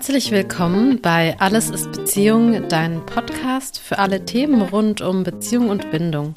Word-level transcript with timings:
Herzlich 0.00 0.30
willkommen 0.30 1.02
bei 1.02 1.38
Alles 1.40 1.68
ist 1.68 1.92
Beziehung, 1.92 2.66
dein 2.70 3.04
Podcast 3.04 3.78
für 3.78 3.98
alle 3.98 4.24
Themen 4.24 4.62
rund 4.62 5.02
um 5.02 5.24
Beziehung 5.24 5.68
und 5.68 5.90
Bindung. 5.90 6.36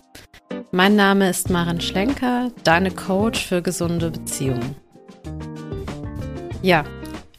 Mein 0.72 0.98
Name 0.98 1.30
ist 1.30 1.50
Maren 1.50 1.80
Schlenker, 1.80 2.52
deine 2.66 2.92
Coach 2.92 3.48
für 3.48 3.62
gesunde 3.62 4.12
Beziehungen. 4.12 4.76
Ja, 6.62 6.84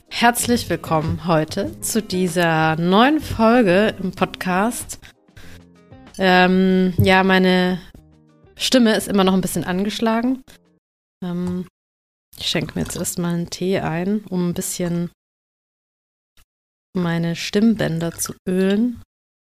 herzlich 0.09 0.71
willkommen 0.71 1.27
heute 1.27 1.79
zu 1.83 2.01
dieser 2.01 2.77
neuen 2.77 3.21
Folge 3.21 3.95
im 4.03 4.13
Podcast. 4.13 5.01
Ähm, 6.17 6.95
ja, 6.97 7.23
meine 7.23 7.81
Stimme 8.57 8.97
ist 8.97 9.09
immer 9.09 9.25
noch 9.25 9.35
ein 9.35 9.43
bisschen 9.43 9.65
angeschlagen. 9.65 10.43
Ähm, 11.23 11.67
ich 12.39 12.47
schenke 12.47 12.77
mir 12.77 12.87
jetzt 12.87 12.97
erstmal 12.97 13.35
einen 13.35 13.51
Tee 13.51 13.81
ein, 13.81 14.25
um 14.31 14.49
ein 14.49 14.55
bisschen 14.55 15.11
meine 16.95 17.37
Stimmbänder 17.37 18.13
zu 18.13 18.35
ölen. 18.49 19.03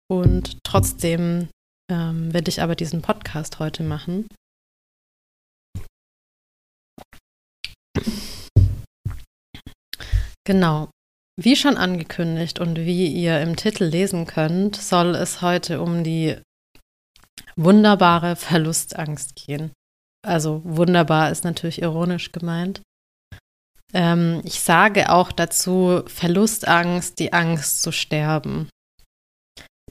Und 0.10 0.58
trotzdem 0.64 1.50
ähm, 1.92 2.34
werde 2.34 2.50
ich 2.50 2.62
aber 2.62 2.76
diesen 2.76 3.02
Podcast 3.02 3.60
heute 3.60 3.84
machen. 3.84 4.28
Genau. 10.46 10.90
Wie 11.40 11.56
schon 11.56 11.78
angekündigt 11.78 12.60
und 12.60 12.78
wie 12.78 13.08
ihr 13.08 13.42
im 13.42 13.56
Titel 13.56 13.86
lesen 13.86 14.28
könnt, 14.28 14.76
soll 14.76 15.16
es 15.16 15.42
heute 15.42 15.82
um 15.82 16.04
die 16.04 16.38
wunderbare 17.56 18.36
Verlustangst 18.36 19.36
gehen. 19.36 19.72
Also 20.26 20.62
wunderbar 20.64 21.32
ist 21.32 21.44
natürlich 21.44 21.82
ironisch 21.82 22.32
gemeint. 22.32 22.82
Ähm, 23.94 24.42
ich 24.44 24.62
sage 24.62 25.12
auch 25.12 25.32
dazu 25.32 26.04
Verlustangst, 26.08 27.20
die 27.20 27.34
Angst 27.34 27.82
zu 27.82 27.92
sterben. 27.92 28.70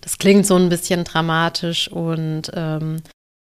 Das 0.00 0.18
klingt 0.18 0.46
so 0.46 0.56
ein 0.56 0.68
bisschen 0.68 1.04
dramatisch 1.04 1.90
und 1.90 2.50
ähm, 2.54 3.02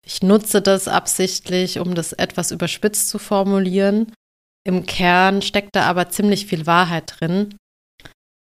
ich 0.04 0.22
nutze 0.22 0.62
das 0.62 0.88
absichtlich, 0.88 1.78
um 1.78 1.94
das 1.94 2.12
etwas 2.12 2.50
überspitzt 2.50 3.08
zu 3.08 3.18
formulieren. 3.18 4.12
Im 4.64 4.86
Kern 4.86 5.42
steckt 5.42 5.76
da 5.76 5.84
aber 5.84 6.08
ziemlich 6.08 6.46
viel 6.46 6.66
Wahrheit 6.66 7.14
drin. 7.18 7.56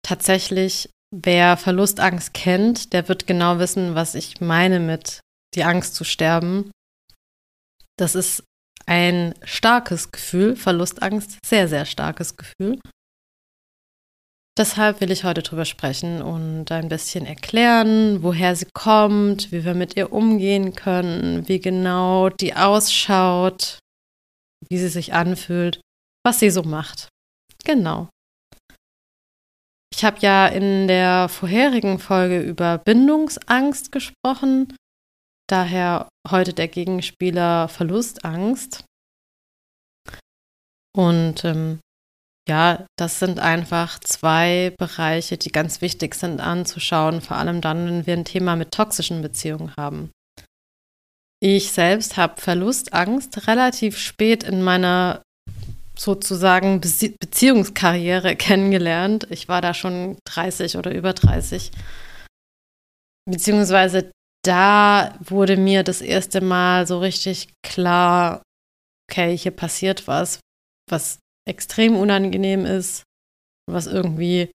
Tatsächlich, 0.02 0.91
wer 1.11 1.56
Verlustangst 1.56 2.34
kennt, 2.34 2.92
der 2.92 3.08
wird 3.08 3.27
genau 3.27 3.58
wissen, 3.58 3.94
was 3.94 4.14
ich 4.14 4.41
meine 4.41 4.80
mit 4.80 5.20
die 5.55 5.64
Angst 5.64 5.94
zu 5.94 6.05
sterben. 6.05 6.70
Das 7.98 8.14
ist 8.14 8.44
ein 8.87 9.34
starkes 9.42 10.12
Gefühl, 10.12 10.56
Verlustangst, 10.56 11.39
sehr, 11.45 11.69
sehr 11.69 11.84
starkes 11.84 12.37
Gefühl. 12.37 12.79
Deshalb 14.59 15.03
will 15.03 15.11
ich 15.11 15.25
heute 15.25 15.42
drüber 15.42 15.67
sprechen 15.67 16.23
und 16.23 16.73
ein 16.73 16.89
bisschen 16.89 17.27
erklären, 17.27 18.23
woher 18.23 18.57
sie 18.57 18.69
kommt, 18.73 19.53
wie 19.53 19.67
wir 19.67 19.75
mit 19.75 19.97
ihr 19.97 20.12
umgehen 20.12 20.75
können, 20.75 21.47
wie 21.47 21.61
genau 21.61 22.31
die 22.31 22.55
ausschaut, 22.55 23.79
wie 24.67 24.79
sie 24.79 24.89
sich 24.89 25.12
anfühlt, 25.12 25.81
was 26.25 26.39
sie 26.41 26.48
so 26.48 26.62
macht. 26.62 27.09
Genau. 27.64 28.09
Ich 29.92 30.05
habe 30.05 30.19
ja 30.20 30.47
in 30.47 30.89
der 30.89 31.29
vorherigen 31.29 31.98
Folge 31.98 32.41
über 32.41 32.79
Bindungsangst 32.79 33.92
gesprochen 33.92 34.75
Daher 35.48 36.08
heute 36.28 36.52
der 36.52 36.69
Gegenspieler 36.69 37.69
Verlustangst. 37.69 38.84
Und 40.96 41.45
ähm, 41.45 41.79
ja, 42.48 42.86
das 42.96 43.18
sind 43.18 43.39
einfach 43.39 43.98
zwei 44.01 44.73
Bereiche, 44.79 45.36
die 45.36 45.51
ganz 45.51 45.80
wichtig 45.80 46.14
sind 46.14 46.40
anzuschauen, 46.40 47.20
vor 47.20 47.36
allem 47.36 47.61
dann, 47.61 47.86
wenn 47.86 48.06
wir 48.06 48.14
ein 48.14 48.24
Thema 48.24 48.56
mit 48.56 48.73
toxischen 48.73 49.20
Beziehungen 49.20 49.73
haben. 49.77 50.11
Ich 51.40 51.73
selbst 51.73 52.17
habe 52.17 52.40
Verlustangst 52.40 53.46
relativ 53.46 53.98
spät 53.98 54.42
in 54.42 54.62
meiner 54.62 55.23
sozusagen 55.98 56.80
Be 56.80 57.14
Beziehungskarriere 57.20 58.36
kennengelernt. 58.36 59.27
Ich 59.30 59.48
war 59.48 59.61
da 59.61 59.74
schon 59.74 60.18
30 60.24 60.77
oder 60.77 60.95
über 60.95 61.12
30. 61.12 61.73
Beziehungsweise 63.29 64.11
da 64.46 65.18
wurde 65.20 65.57
mir 65.57 65.83
das 65.83 66.01
erste 66.01 66.40
Mal 66.40 66.86
so 66.86 66.98
richtig 66.98 67.48
klar, 67.62 68.42
okay, 69.11 69.36
hier 69.36 69.52
passiert 69.52 70.07
was, 70.07 70.40
was 70.90 71.18
extrem 71.48 71.96
unangenehm 71.96 72.64
ist, 72.64 73.05
was 73.70 73.86
irgendwie 73.86 74.51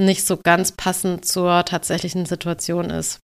nicht 0.00 0.24
so 0.24 0.36
ganz 0.36 0.72
passend 0.72 1.24
zur 1.24 1.64
tatsächlichen 1.64 2.26
Situation 2.26 2.90
ist. 2.90 3.20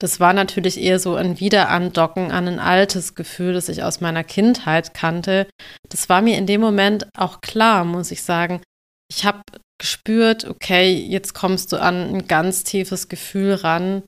Das 0.00 0.18
war 0.18 0.32
natürlich 0.32 0.80
eher 0.80 0.98
so 0.98 1.14
ein 1.14 1.38
Wiederandocken 1.38 2.32
an 2.32 2.48
ein 2.48 2.58
altes 2.58 3.14
Gefühl, 3.14 3.54
das 3.54 3.68
ich 3.68 3.84
aus 3.84 4.00
meiner 4.00 4.24
Kindheit 4.24 4.92
kannte. 4.92 5.48
Das 5.88 6.08
war 6.08 6.20
mir 6.20 6.36
in 6.36 6.46
dem 6.46 6.60
Moment 6.60 7.08
auch 7.16 7.40
klar, 7.40 7.84
muss 7.84 8.10
ich 8.10 8.22
sagen. 8.22 8.60
Ich 9.08 9.24
habe 9.24 9.42
gespürt, 9.78 10.44
okay, 10.44 10.92
jetzt 10.92 11.32
kommst 11.32 11.72
du 11.72 11.80
an 11.80 12.14
ein 12.14 12.26
ganz 12.26 12.64
tiefes 12.64 13.08
Gefühl 13.08 13.54
ran, 13.54 14.02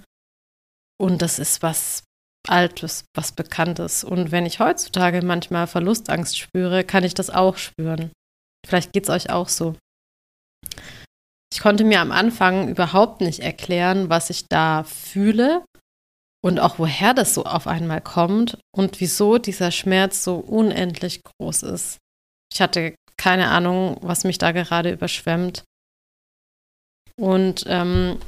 und 1.01 1.23
das 1.23 1.39
ist 1.39 1.63
was 1.63 2.05
Altes, 2.49 3.05
was 3.15 3.33
Bekanntes. 3.33 4.05
Und 4.05 4.31
wenn 4.31 4.47
ich 4.47 4.61
heutzutage 4.61 5.23
manchmal 5.23 5.67
Verlustangst 5.67 6.39
spüre, 6.39 6.85
kann 6.85 7.05
ich 7.05 7.15
das 7.15 7.31
auch 7.31 7.57
spüren. 7.57 8.13
Vielleicht 8.67 8.93
geht 8.93 9.05
es 9.05 9.11
euch 9.11 9.31
auch 9.31 9.49
so. 9.49 9.77
Ich 11.53 11.61
konnte 11.61 11.85
mir 11.85 12.01
am 12.01 12.13
Anfang 12.13 12.69
überhaupt 12.69 13.21
nicht 13.21 13.41
erklären, 13.41 14.11
was 14.11 14.31
ich 14.31 14.47
da 14.49 14.85
fühle 14.85 15.65
und 16.45 16.61
auch 16.61 16.79
woher 16.79 17.15
das 17.15 17.35
so 17.35 17.45
auf 17.45 17.67
einmal 17.67 18.01
kommt 18.01 18.59
und 18.75 19.01
wieso 19.01 19.39
dieser 19.39 19.71
Schmerz 19.71 20.23
so 20.23 20.37
unendlich 20.37 21.23
groß 21.23 21.63
ist. 21.65 21.99
Ich 22.53 22.61
hatte 22.61 22.95
keine 23.17 23.49
Ahnung, 23.49 23.99
was 24.03 24.25
mich 24.25 24.39
da 24.39 24.53
gerade 24.53 24.93
überschwemmt. 24.93 25.65
Und 27.19 27.65
ähm, 27.67 28.13
hm, 28.13 28.19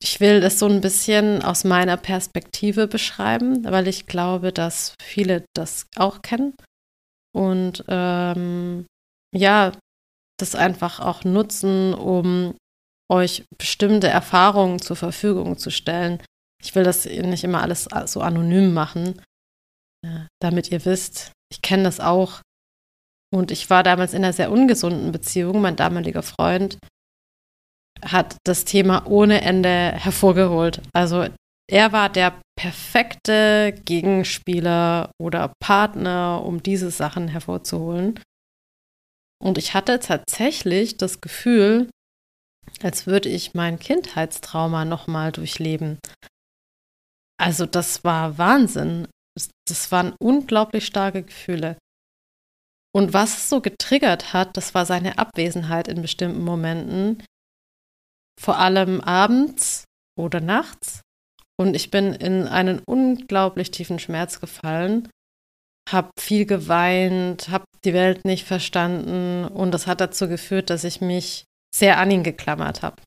ich 0.00 0.20
will 0.20 0.40
das 0.40 0.58
so 0.58 0.66
ein 0.66 0.80
bisschen 0.80 1.42
aus 1.42 1.64
meiner 1.64 1.96
Perspektive 1.96 2.86
beschreiben, 2.86 3.64
weil 3.64 3.88
ich 3.88 4.06
glaube, 4.06 4.52
dass 4.52 4.94
viele 5.02 5.44
das 5.54 5.86
auch 5.96 6.22
kennen. 6.22 6.54
Und 7.32 7.84
ähm, 7.88 8.86
ja, 9.34 9.72
das 10.38 10.54
einfach 10.54 11.00
auch 11.00 11.24
nutzen, 11.24 11.94
um 11.94 12.54
euch 13.10 13.44
bestimmte 13.58 14.08
Erfahrungen 14.08 14.80
zur 14.80 14.96
Verfügung 14.96 15.58
zu 15.58 15.70
stellen. 15.70 16.22
Ich 16.62 16.74
will 16.74 16.84
das 16.84 17.04
nicht 17.04 17.44
immer 17.44 17.62
alles 17.62 17.88
so 18.06 18.20
anonym 18.20 18.72
machen, 18.72 19.20
äh, 20.06 20.26
damit 20.40 20.70
ihr 20.70 20.84
wisst, 20.84 21.32
ich 21.52 21.62
kenne 21.62 21.82
das 21.82 21.98
auch. 21.98 22.40
Und 23.32 23.50
ich 23.50 23.70
war 23.70 23.82
damals 23.82 24.12
in 24.12 24.24
einer 24.24 24.32
sehr 24.32 24.50
ungesunden 24.50 25.12
Beziehung. 25.12 25.60
Mein 25.60 25.76
damaliger 25.76 26.22
Freund 26.22 26.78
hat 28.02 28.36
das 28.44 28.64
Thema 28.64 29.06
ohne 29.06 29.42
Ende 29.42 29.92
hervorgeholt. 29.92 30.82
Also 30.92 31.26
er 31.70 31.92
war 31.92 32.08
der 32.08 32.40
perfekte 32.58 33.74
Gegenspieler 33.84 35.12
oder 35.20 35.52
Partner, 35.60 36.42
um 36.44 36.62
diese 36.62 36.90
Sachen 36.90 37.28
hervorzuholen. 37.28 38.20
Und 39.42 39.56
ich 39.56 39.72
hatte 39.72 40.00
tatsächlich 40.00 40.96
das 40.98 41.20
Gefühl, 41.20 41.88
als 42.82 43.06
würde 43.06 43.28
ich 43.28 43.54
mein 43.54 43.78
Kindheitstrauma 43.78 44.84
nochmal 44.84 45.32
durchleben. 45.32 45.98
Also 47.40 47.64
das 47.66 48.04
war 48.04 48.36
Wahnsinn. 48.36 49.08
Das 49.66 49.90
waren 49.92 50.14
unglaublich 50.20 50.84
starke 50.84 51.22
Gefühle. 51.22 51.78
Und 52.94 53.12
was 53.14 53.36
es 53.36 53.48
so 53.48 53.60
getriggert 53.60 54.32
hat, 54.32 54.56
das 54.56 54.74
war 54.74 54.84
seine 54.84 55.18
Abwesenheit 55.18 55.88
in 55.88 56.02
bestimmten 56.02 56.42
Momenten, 56.42 57.22
vor 58.40 58.58
allem 58.58 59.00
abends 59.00 59.84
oder 60.18 60.40
nachts. 60.40 61.02
Und 61.58 61.74
ich 61.74 61.90
bin 61.90 62.14
in 62.14 62.46
einen 62.48 62.80
unglaublich 62.86 63.70
tiefen 63.70 63.98
Schmerz 63.98 64.40
gefallen, 64.40 65.08
habe 65.90 66.10
viel 66.18 66.46
geweint, 66.46 67.50
habe 67.50 67.64
die 67.84 67.92
Welt 67.92 68.24
nicht 68.24 68.46
verstanden 68.46 69.44
und 69.44 69.72
das 69.72 69.86
hat 69.86 70.00
dazu 70.00 70.26
geführt, 70.26 70.70
dass 70.70 70.84
ich 70.84 71.00
mich 71.00 71.44
sehr 71.74 71.98
an 71.98 72.10
ihn 72.10 72.22
geklammert 72.22 72.82
habe. 72.82 73.02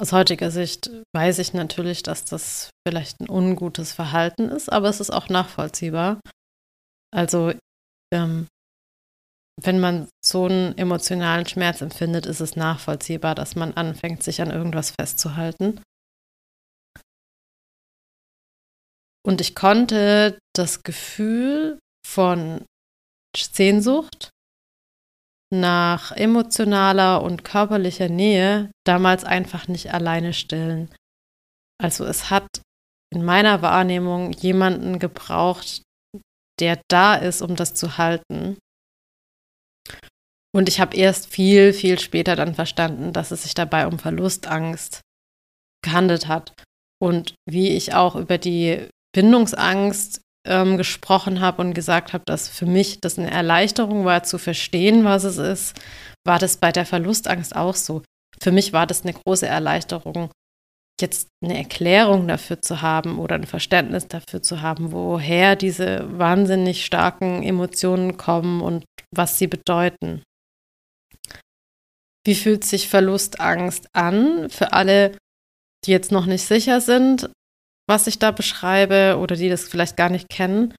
Aus 0.00 0.10
heutiger 0.12 0.50
Sicht 0.50 0.90
weiß 1.14 1.38
ich 1.38 1.54
natürlich, 1.54 2.02
dass 2.02 2.24
das 2.24 2.70
vielleicht 2.86 3.20
ein 3.20 3.30
ungutes 3.30 3.92
Verhalten 3.92 4.48
ist, 4.48 4.70
aber 4.72 4.88
es 4.88 4.98
ist 4.98 5.10
auch 5.10 5.28
nachvollziehbar. 5.28 6.20
Also 7.14 7.52
ähm, 8.12 8.48
wenn 9.60 9.80
man 9.80 10.08
so 10.24 10.46
einen 10.46 10.76
emotionalen 10.78 11.46
Schmerz 11.46 11.80
empfindet, 11.80 12.26
ist 12.26 12.40
es 12.40 12.56
nachvollziehbar, 12.56 13.34
dass 13.34 13.54
man 13.54 13.74
anfängt, 13.74 14.22
sich 14.22 14.40
an 14.40 14.50
irgendwas 14.50 14.92
festzuhalten. 14.92 15.80
Und 19.24 19.40
ich 19.40 19.54
konnte 19.54 20.38
das 20.54 20.82
Gefühl 20.82 21.78
von 22.06 22.64
Sehnsucht 23.36 24.30
nach 25.52 26.12
emotionaler 26.12 27.22
und 27.22 27.44
körperlicher 27.44 28.08
Nähe 28.08 28.70
damals 28.84 29.24
einfach 29.24 29.68
nicht 29.68 29.92
alleine 29.92 30.32
stillen. 30.32 30.92
Also 31.78 32.04
es 32.04 32.30
hat 32.30 32.62
in 33.12 33.24
meiner 33.24 33.60
Wahrnehmung 33.60 34.32
jemanden 34.32 34.98
gebraucht, 34.98 35.82
der 36.58 36.80
da 36.88 37.14
ist, 37.14 37.42
um 37.42 37.54
das 37.54 37.74
zu 37.74 37.98
halten. 37.98 38.56
Und 40.54 40.68
ich 40.68 40.80
habe 40.80 40.96
erst 40.96 41.32
viel, 41.32 41.72
viel 41.72 41.98
später 41.98 42.36
dann 42.36 42.54
verstanden, 42.54 43.12
dass 43.12 43.30
es 43.30 43.44
sich 43.44 43.54
dabei 43.54 43.86
um 43.86 43.98
Verlustangst 43.98 45.00
gehandelt 45.82 46.28
hat. 46.28 46.52
Und 47.00 47.34
wie 47.48 47.70
ich 47.70 47.94
auch 47.94 48.14
über 48.14 48.38
die 48.38 48.88
Bindungsangst 49.14 50.20
ähm, 50.46 50.76
gesprochen 50.76 51.40
habe 51.40 51.62
und 51.62 51.74
gesagt 51.74 52.12
habe, 52.12 52.24
dass 52.26 52.48
für 52.48 52.66
mich 52.66 53.00
das 53.00 53.18
eine 53.18 53.30
Erleichterung 53.30 54.04
war, 54.04 54.22
zu 54.22 54.38
verstehen, 54.38 55.04
was 55.04 55.24
es 55.24 55.38
ist, 55.38 55.80
war 56.26 56.38
das 56.38 56.56
bei 56.56 56.72
der 56.72 56.86
Verlustangst 56.86 57.56
auch 57.56 57.74
so. 57.74 58.02
Für 58.40 58.52
mich 58.52 58.72
war 58.72 58.86
das 58.86 59.02
eine 59.02 59.12
große 59.12 59.46
Erleichterung, 59.46 60.30
jetzt 61.00 61.28
eine 61.44 61.56
Erklärung 61.56 62.26
dafür 62.28 62.60
zu 62.60 62.82
haben 62.82 63.18
oder 63.18 63.36
ein 63.36 63.46
Verständnis 63.46 64.08
dafür 64.08 64.42
zu 64.42 64.62
haben, 64.62 64.92
woher 64.92 65.56
diese 65.56 66.18
wahnsinnig 66.18 66.84
starken 66.84 67.42
Emotionen 67.42 68.16
kommen 68.16 68.60
und 68.60 68.84
was 69.14 69.38
sie 69.38 69.46
bedeuten. 69.46 70.22
Wie 72.24 72.34
fühlt 72.34 72.64
sich 72.64 72.88
Verlustangst 72.88 73.94
an 73.94 74.48
für 74.48 74.72
alle, 74.72 75.16
die 75.84 75.90
jetzt 75.90 76.12
noch 76.12 76.26
nicht 76.26 76.44
sicher 76.44 76.80
sind, 76.80 77.30
was 77.88 78.06
ich 78.06 78.18
da 78.18 78.30
beschreibe 78.30 79.18
oder 79.18 79.36
die 79.36 79.48
das 79.48 79.68
vielleicht 79.68 79.96
gar 79.96 80.08
nicht 80.08 80.28
kennen? 80.28 80.74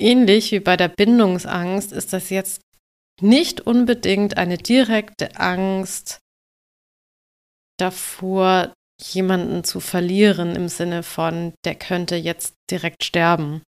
Ähnlich 0.00 0.52
wie 0.52 0.60
bei 0.60 0.76
der 0.76 0.88
Bindungsangst 0.88 1.92
ist 1.92 2.12
das 2.12 2.30
jetzt 2.30 2.62
nicht 3.20 3.60
unbedingt 3.60 4.36
eine 4.36 4.58
direkte 4.58 5.36
Angst 5.36 6.18
davor, 7.78 8.72
jemanden 9.00 9.64
zu 9.64 9.80
verlieren 9.80 10.54
im 10.56 10.68
Sinne 10.68 11.02
von, 11.02 11.54
der 11.64 11.74
könnte 11.74 12.16
jetzt 12.16 12.54
direkt 12.70 13.04
sterben 13.04 13.62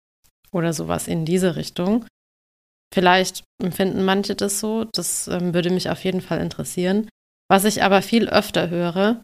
oder 0.52 0.72
sowas 0.72 1.06
in 1.06 1.24
diese 1.24 1.56
Richtung, 1.56 2.06
Vielleicht 2.92 3.44
empfinden 3.62 4.04
manche 4.04 4.34
das 4.34 4.60
so, 4.60 4.84
das 4.84 5.28
ähm, 5.28 5.52
würde 5.54 5.70
mich 5.70 5.90
auf 5.90 6.04
jeden 6.04 6.20
Fall 6.20 6.40
interessieren. 6.40 7.08
Was 7.50 7.64
ich 7.64 7.82
aber 7.82 8.02
viel 8.02 8.28
öfter 8.28 8.70
höre, 8.70 9.22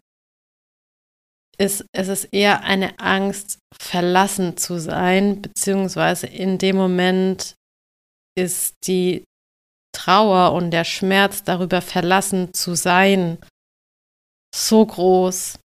ist, 1.57 1.85
es 1.93 2.07
ist 2.07 2.25
eher 2.25 2.63
eine 2.63 2.99
Angst, 2.99 3.59
verlassen 3.79 4.57
zu 4.57 4.79
sein, 4.79 5.41
beziehungsweise 5.41 6.27
in 6.27 6.57
dem 6.57 6.75
Moment 6.75 7.55
ist 8.37 8.75
die 8.87 9.23
Trauer 9.95 10.53
und 10.53 10.71
der 10.71 10.83
Schmerz 10.83 11.43
darüber 11.43 11.81
verlassen 11.81 12.53
zu 12.53 12.75
sein 12.75 13.37
so 14.53 14.85
groß, 14.85 15.59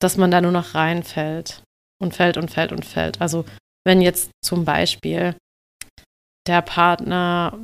dass 0.00 0.16
man 0.16 0.30
da 0.30 0.40
nur 0.40 0.52
noch 0.52 0.74
reinfällt 0.74 1.62
und 2.00 2.14
fällt 2.14 2.36
und 2.36 2.50
fällt 2.50 2.72
und 2.72 2.84
fällt. 2.84 3.20
Also 3.20 3.44
wenn 3.84 4.02
jetzt 4.02 4.30
zum 4.44 4.64
Beispiel 4.64 5.36
der 6.46 6.62
Partner 6.62 7.58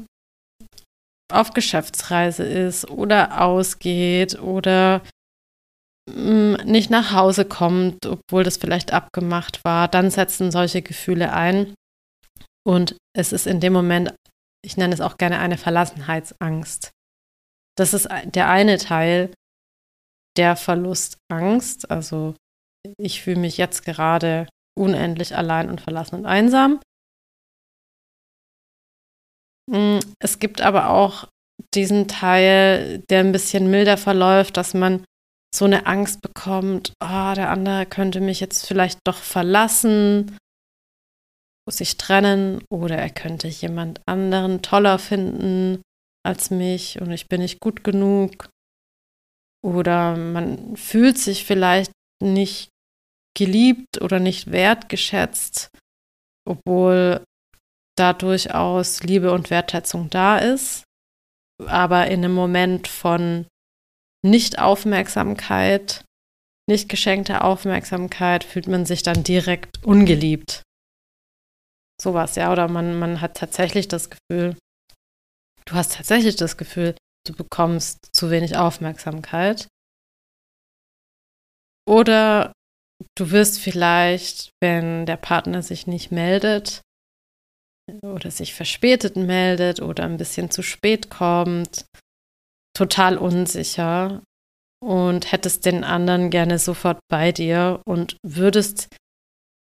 auf 1.33 1.53
Geschäftsreise 1.53 2.45
ist 2.45 2.89
oder 2.91 3.41
ausgeht 3.41 4.39
oder 4.39 5.03
mm, 6.11 6.55
nicht 6.65 6.91
nach 6.91 7.13
Hause 7.13 7.45
kommt, 7.45 8.07
obwohl 8.07 8.45
das 8.45 8.59
vielleicht 8.59 8.93
abgemacht 8.93 9.65
war, 9.65 9.89
dann 9.89 10.11
setzen 10.11 10.51
solche 10.51 10.83
Gefühle 10.83 11.33
ein. 11.33 11.75
Und 12.65 12.97
es 13.17 13.33
ist 13.33 13.47
in 13.47 13.61
dem 13.61 13.73
Moment, 13.73 14.15
ich 14.65 14.77
nenne 14.77 14.95
es 14.95 15.01
auch 15.01 15.17
gerne 15.17 15.39
eine 15.39 15.59
Verlassenheitsangst. 15.59 16.91
Das 17.77 17.95
ist 17.95 18.09
der 18.25 18.49
eine 18.49 18.79
Teil 18.79 19.33
der 20.37 20.57
Verlustangst. 20.57 21.91
Also 21.91 22.35
ich 22.99 23.23
fühle 23.23 23.41
mich 23.41 23.57
jetzt 23.57 23.85
gerade 23.85 24.47
unendlich 24.79 25.37
allein 25.37 25.69
und 25.69 25.81
verlassen 25.81 26.17
und 26.17 26.27
einsam. 26.27 26.81
Mm, 29.71 29.99
es 30.19 30.39
gibt 30.39 30.61
aber 30.61 30.91
auch 30.91 31.29
diesen 31.75 32.09
Teil, 32.09 33.03
der 33.11 33.21
ein 33.21 33.33
bisschen 33.33 33.71
milder 33.71 33.97
verläuft, 33.97 34.57
dass 34.57 34.75
man 34.75 35.05
so 35.55 35.65
eine 35.67 35.87
Angst 35.87 36.23
bekommt, 36.23 36.93
oh, 37.03 37.33
der 37.35 37.51
andere 37.51 37.87
könnte 37.87 38.21
mich 38.21 38.41
jetzt 38.41 38.67
vielleicht 38.67 38.99
doch 39.05 39.19
verlassen, 39.19 40.37
sich 41.71 41.97
trennen 41.97 42.63
oder 42.71 42.97
er 42.97 43.11
könnte 43.11 43.49
jemand 43.49 44.01
anderen 44.07 44.63
toller 44.63 44.99
finden 44.99 45.83
als 46.25 46.51
mich 46.51 47.01
und 47.01 47.11
ich 47.11 47.29
bin 47.29 47.41
nicht 47.41 47.61
gut 47.61 47.85
genug. 47.85 48.49
Oder 49.65 50.17
man 50.17 50.77
fühlt 50.77 51.19
sich 51.19 51.45
vielleicht 51.45 51.93
nicht 52.23 52.69
geliebt 53.37 54.01
oder 54.01 54.19
nicht 54.19 54.51
wertgeschätzt, 54.51 55.69
obwohl 56.49 57.25
da 58.03 58.13
durchaus 58.13 59.05
Liebe 59.05 59.31
und 59.31 59.51
Wertschätzung 59.51 60.11
da 60.11 60.39
ist, 60.39 60.83
aber 61.65 62.09
in 62.09 62.25
einem 62.25 62.35
Moment 62.35 62.89
von 62.89 63.47
Nicht-Aufmerksamkeit, 64.25 66.05
nicht 66.69 66.89
geschenkter 66.89 67.45
Aufmerksamkeit 67.45 68.43
fühlt 68.43 68.67
man 68.67 68.87
sich 68.87 69.05
dann 69.05 69.23
direkt 69.23 69.85
ungeliebt. 69.85 70.63
Sowas, 72.01 72.35
ja, 72.35 72.51
oder 72.51 72.67
man, 72.67 72.99
man 72.99 73.21
hat 73.21 73.37
tatsächlich 73.37 73.87
das 73.87 74.11
Gefühl, 74.11 74.57
du 75.65 75.75
hast 75.75 75.95
tatsächlich 75.95 76.35
das 76.35 76.57
Gefühl, 76.57 76.97
du 77.25 77.35
bekommst 77.35 78.09
zu 78.13 78.31
wenig 78.31 78.57
Aufmerksamkeit. 78.57 79.69
Oder 81.89 82.53
du 83.17 83.31
wirst 83.31 83.61
vielleicht, 83.61 84.51
wenn 84.61 85.07
der 85.07 85.19
Partner 85.19 85.63
sich 85.63 85.87
nicht 85.87 86.11
meldet, 86.11 86.83
oder 88.03 88.31
sich 88.31 88.55
verspätet 88.55 89.17
meldet 89.17 89.81
oder 89.81 90.05
ein 90.05 90.17
bisschen 90.17 90.51
zu 90.51 90.63
spät 90.63 91.11
kommt, 91.11 91.87
total 92.77 93.19
unsicher 93.19 94.23
und 94.83 95.31
hättest 95.31 95.67
den 95.67 95.85
anderen 95.85 96.31
gerne 96.31 96.59
sofort 96.59 96.99
bei 97.09 97.33
dir 97.33 97.81
und 97.87 98.17
würdest 98.25 98.89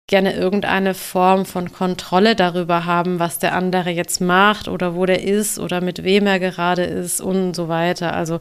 gerne 0.08 0.34
irgendeine 0.34 0.94
Form 0.94 1.46
von 1.46 1.72
Kontrolle 1.72 2.34
darüber 2.34 2.84
haben, 2.84 3.20
was 3.20 3.38
der 3.38 3.54
andere 3.54 3.90
jetzt 3.90 4.20
macht 4.20 4.66
oder 4.66 4.96
wo 4.96 5.06
der 5.06 5.22
ist 5.22 5.58
oder 5.58 5.80
mit 5.80 6.02
wem 6.02 6.26
er 6.26 6.40
gerade 6.40 6.84
ist 6.84 7.20
und 7.20 7.54
so 7.54 7.68
weiter. 7.68 8.12
Also 8.12 8.40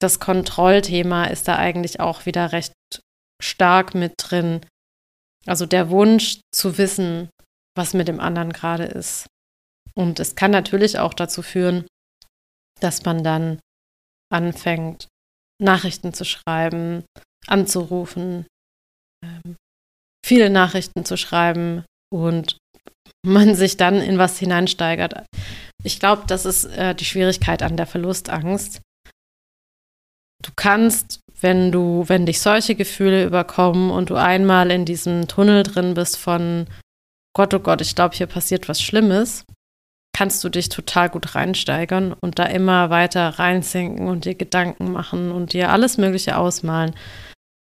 das 0.00 0.20
Kontrollthema 0.20 1.24
ist 1.24 1.48
da 1.48 1.56
eigentlich 1.56 2.00
auch 2.00 2.24
wieder 2.24 2.52
recht 2.52 2.72
stark 3.42 3.94
mit 3.94 4.14
drin. 4.16 4.60
Also 5.46 5.66
der 5.66 5.90
Wunsch 5.90 6.40
zu 6.54 6.78
wissen, 6.78 7.28
was 7.76 7.94
mit 7.94 8.08
dem 8.08 8.20
anderen 8.20 8.52
gerade 8.52 8.84
ist. 8.84 9.26
Und 9.94 10.20
es 10.20 10.34
kann 10.34 10.50
natürlich 10.50 10.98
auch 10.98 11.14
dazu 11.14 11.42
führen, 11.42 11.86
dass 12.80 13.04
man 13.04 13.24
dann 13.24 13.60
anfängt, 14.32 15.08
Nachrichten 15.60 16.14
zu 16.14 16.24
schreiben, 16.24 17.04
anzurufen, 17.46 18.46
ähm, 19.24 19.56
viele 20.24 20.50
Nachrichten 20.50 21.04
zu 21.04 21.16
schreiben 21.16 21.84
und 22.12 22.56
man 23.24 23.54
sich 23.54 23.76
dann 23.76 23.96
in 23.96 24.18
was 24.18 24.38
hineinsteigert. 24.38 25.26
Ich 25.82 26.00
glaube, 26.00 26.24
das 26.26 26.46
ist 26.46 26.64
äh, 26.64 26.94
die 26.94 27.04
Schwierigkeit 27.04 27.62
an 27.62 27.76
der 27.76 27.86
Verlustangst. 27.86 28.80
Du 30.42 30.52
kannst, 30.56 31.20
wenn 31.40 31.70
du, 31.70 32.04
wenn 32.08 32.24
dich 32.24 32.40
solche 32.40 32.74
Gefühle 32.74 33.24
überkommen 33.24 33.90
und 33.90 34.10
du 34.10 34.14
einmal 34.14 34.70
in 34.70 34.84
diesem 34.84 35.28
Tunnel 35.28 35.62
drin 35.62 35.94
bist 35.94 36.16
von 36.16 36.66
Gott, 37.34 37.54
oh 37.54 37.60
Gott, 37.60 37.80
ich 37.80 37.94
glaube, 37.94 38.16
hier 38.16 38.26
passiert 38.26 38.68
was 38.68 38.82
Schlimmes, 38.82 39.44
kannst 40.16 40.42
du 40.42 40.48
dich 40.48 40.68
total 40.68 41.08
gut 41.08 41.34
reinsteigern 41.34 42.14
und 42.20 42.38
da 42.38 42.44
immer 42.44 42.90
weiter 42.90 43.28
reinsinken 43.38 44.08
und 44.08 44.24
dir 44.24 44.34
Gedanken 44.34 44.92
machen 44.92 45.30
und 45.30 45.52
dir 45.52 45.70
alles 45.70 45.98
Mögliche 45.98 46.36
ausmalen. 46.36 46.94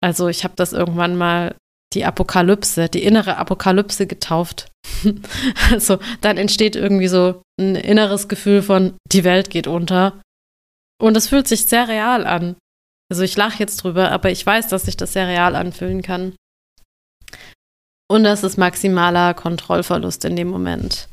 Also 0.02 0.28
ich 0.28 0.44
habe 0.44 0.54
das 0.56 0.74
irgendwann 0.74 1.16
mal 1.16 1.56
die 1.94 2.06
Apokalypse, 2.06 2.90
die 2.90 3.04
innere 3.04 3.38
Apokalypse 3.38 4.08
getauft. 4.08 4.70
also 5.72 6.00
dann 6.22 6.38
entsteht 6.38 6.76
irgendwie 6.76 7.08
so 7.08 7.42
ein 7.60 7.76
inneres 7.76 8.28
Gefühl 8.28 8.62
von, 8.62 8.98
die 9.12 9.24
Welt 9.24 9.50
geht 9.50 9.68
unter. 9.68 10.22
Und 11.02 11.18
es 11.18 11.30
fühlt 11.30 11.48
sich 11.48 11.66
sehr 11.66 11.88
real 11.88 12.26
an. 12.26 12.56
Also 13.10 13.24
ich 13.24 13.38
lache 13.38 13.60
jetzt 13.60 13.78
drüber, 13.78 14.12
aber 14.12 14.32
ich 14.32 14.46
weiß, 14.46 14.68
dass 14.68 14.84
sich 14.84 14.98
das 14.98 15.14
sehr 15.14 15.28
real 15.28 15.56
anfühlen 15.56 16.02
kann. 16.02 16.36
Und 18.10 18.24
das 18.24 18.44
ist 18.44 18.58
maximaler 18.58 19.34
Kontrollverlust 19.34 20.24
in 20.24 20.36
dem 20.36 20.48
Moment. 20.48 21.10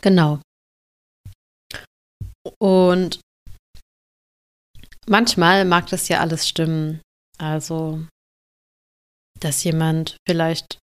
Genau. 0.00 0.40
Und 2.58 3.20
manchmal 5.06 5.64
mag 5.64 5.86
das 5.88 6.08
ja 6.08 6.20
alles 6.20 6.48
stimmen. 6.48 7.02
Also, 7.38 8.06
dass 9.40 9.62
jemand 9.64 10.16
vielleicht 10.26 10.78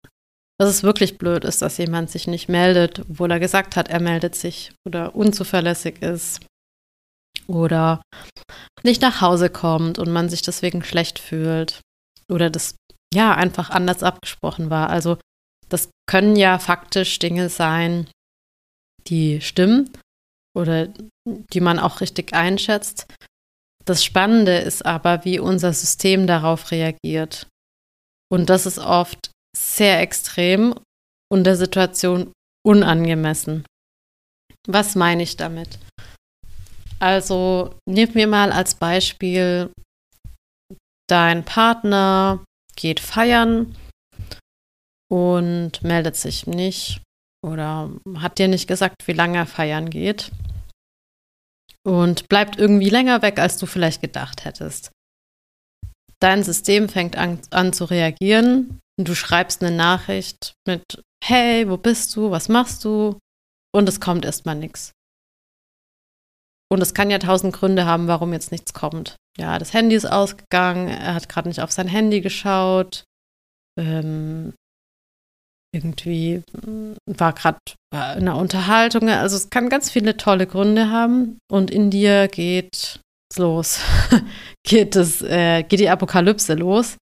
dass 0.59 0.69
es 0.69 0.83
wirklich 0.83 1.17
blöd 1.17 1.45
ist, 1.45 1.61
dass 1.61 1.77
jemand 1.77 2.11
sich 2.11 2.27
nicht 2.27 2.47
meldet, 2.47 2.99
obwohl 2.99 3.31
er 3.31 3.39
gesagt 3.39 3.75
hat, 3.75 3.89
er 3.89 3.99
meldet 3.99 4.35
sich 4.35 4.71
oder 4.87 5.15
unzuverlässig 5.15 6.01
ist 6.01 6.45
oder 7.47 8.01
nicht 8.83 9.01
nach 9.01 9.21
Hause 9.21 9.49
kommt 9.49 9.99
und 9.99 10.11
man 10.11 10.29
sich 10.29 10.41
deswegen 10.41 10.83
schlecht 10.83 11.19
fühlt 11.19 11.81
oder 12.29 12.49
das 12.49 12.75
ja 13.13 13.33
einfach 13.35 13.69
anders 13.69 14.03
abgesprochen 14.03 14.69
war. 14.69 14.89
Also 14.89 15.17
das 15.69 15.89
können 16.07 16.35
ja 16.35 16.59
faktisch 16.59 17.19
Dinge 17.19 17.49
sein, 17.49 18.09
die 19.07 19.41
stimmen 19.41 19.89
oder 20.55 20.87
die 21.25 21.61
man 21.61 21.79
auch 21.79 22.01
richtig 22.01 22.33
einschätzt. 22.33 23.05
Das 23.85 24.03
Spannende 24.03 24.57
ist 24.57 24.85
aber, 24.85 25.25
wie 25.25 25.39
unser 25.39 25.73
System 25.73 26.27
darauf 26.27 26.71
reagiert. 26.71 27.47
Und 28.31 28.49
das 28.49 28.65
ist 28.65 28.79
oft 28.79 29.31
sehr 29.55 29.99
extrem 29.99 30.75
und 31.31 31.43
der 31.43 31.55
Situation 31.55 32.31
unangemessen. 32.65 33.65
Was 34.67 34.95
meine 34.95 35.23
ich 35.23 35.35
damit? 35.35 35.79
Also, 37.03 37.75
nimm 37.85 38.13
mir 38.13 38.27
mal 38.27 38.53
als 38.53 38.75
Beispiel, 38.75 39.73
dein 41.09 41.43
Partner 41.43 42.45
geht 42.77 43.01
feiern 43.01 43.75
und 45.11 45.83
meldet 45.83 46.15
sich 46.15 46.47
nicht 46.47 47.01
oder 47.45 47.91
hat 48.19 48.39
dir 48.39 48.47
nicht 48.47 48.69
gesagt, 48.69 49.05
wie 49.05 49.11
lange 49.11 49.39
er 49.39 49.45
feiern 49.45 49.89
geht 49.89 50.31
und 51.85 52.29
bleibt 52.29 52.57
irgendwie 52.57 52.89
länger 52.89 53.21
weg, 53.21 53.37
als 53.37 53.57
du 53.57 53.65
vielleicht 53.65 53.99
gedacht 53.99 54.45
hättest. 54.45 54.89
Dein 56.21 56.41
System 56.41 56.87
fängt 56.87 57.17
an, 57.17 57.41
an 57.49 57.73
zu 57.73 57.83
reagieren 57.83 58.79
und 58.97 59.09
du 59.09 59.13
schreibst 59.13 59.61
eine 59.61 59.75
Nachricht 59.75 60.53
mit 60.65 61.03
Hey, 61.21 61.69
wo 61.69 61.75
bist 61.75 62.15
du? 62.15 62.31
Was 62.31 62.47
machst 62.47 62.85
du? 62.85 63.19
Und 63.75 63.89
es 63.89 63.99
kommt 63.99 64.23
erstmal 64.23 64.55
nichts. 64.55 64.93
Und 66.73 66.81
es 66.81 66.95
kann 66.95 67.11
ja 67.11 67.19
tausend 67.19 67.53
Gründe 67.53 67.85
haben, 67.85 68.07
warum 68.07 68.33
jetzt 68.33 68.51
nichts 68.51 68.73
kommt. 68.73 69.15
Ja, 69.37 69.59
das 69.59 69.75
Handy 69.75 69.95
ist 69.95 70.11
ausgegangen, 70.11 70.87
er 70.87 71.13
hat 71.13 71.29
gerade 71.29 71.47
nicht 71.47 71.61
auf 71.61 71.71
sein 71.71 71.87
Handy 71.87 72.19
geschaut, 72.19 73.03
ähm, 73.79 74.53
irgendwie 75.71 76.41
mm, 76.65 76.93
war 77.05 77.33
gerade 77.33 77.59
in 77.91 77.99
einer 77.99 78.37
Unterhaltung. 78.37 79.07
Also 79.07 79.35
es 79.37 79.51
kann 79.51 79.69
ganz 79.69 79.91
viele 79.91 80.17
tolle 80.17 80.47
Gründe 80.47 80.89
haben. 80.89 81.37
Und 81.47 81.69
in 81.69 81.91
dir 81.91 82.27
geht 82.27 82.99
es 83.29 83.37
los, 83.37 83.79
geht, 84.65 84.95
es, 84.95 85.21
äh, 85.21 85.61
geht 85.61 85.79
die 85.79 85.89
Apokalypse 85.89 86.55
los. 86.55 86.97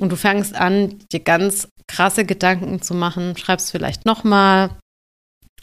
Und 0.00 0.10
du 0.10 0.16
fängst 0.16 0.54
an, 0.54 0.98
dir 1.12 1.20
ganz 1.20 1.68
krasse 1.86 2.24
Gedanken 2.24 2.80
zu 2.80 2.94
machen, 2.94 3.36
schreibst 3.36 3.70
vielleicht 3.70 4.06
nochmal 4.06 4.70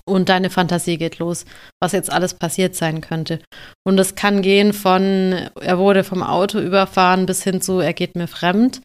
und 0.07 0.29
deine 0.29 0.49
Fantasie 0.49 0.97
geht 0.97 1.19
los, 1.19 1.45
was 1.81 1.91
jetzt 1.91 2.11
alles 2.11 2.35
passiert 2.35 2.75
sein 2.75 3.01
könnte. 3.01 3.41
Und 3.83 3.97
es 3.99 4.15
kann 4.15 4.41
gehen 4.41 4.73
von, 4.73 5.49
er 5.59 5.77
wurde 5.77 6.03
vom 6.03 6.21
Auto 6.23 6.59
überfahren 6.59 7.25
bis 7.25 7.43
hin 7.43 7.61
zu, 7.61 7.79
er 7.79 7.93
geht 7.93 8.15
mir 8.15 8.27
fremd. 8.27 8.81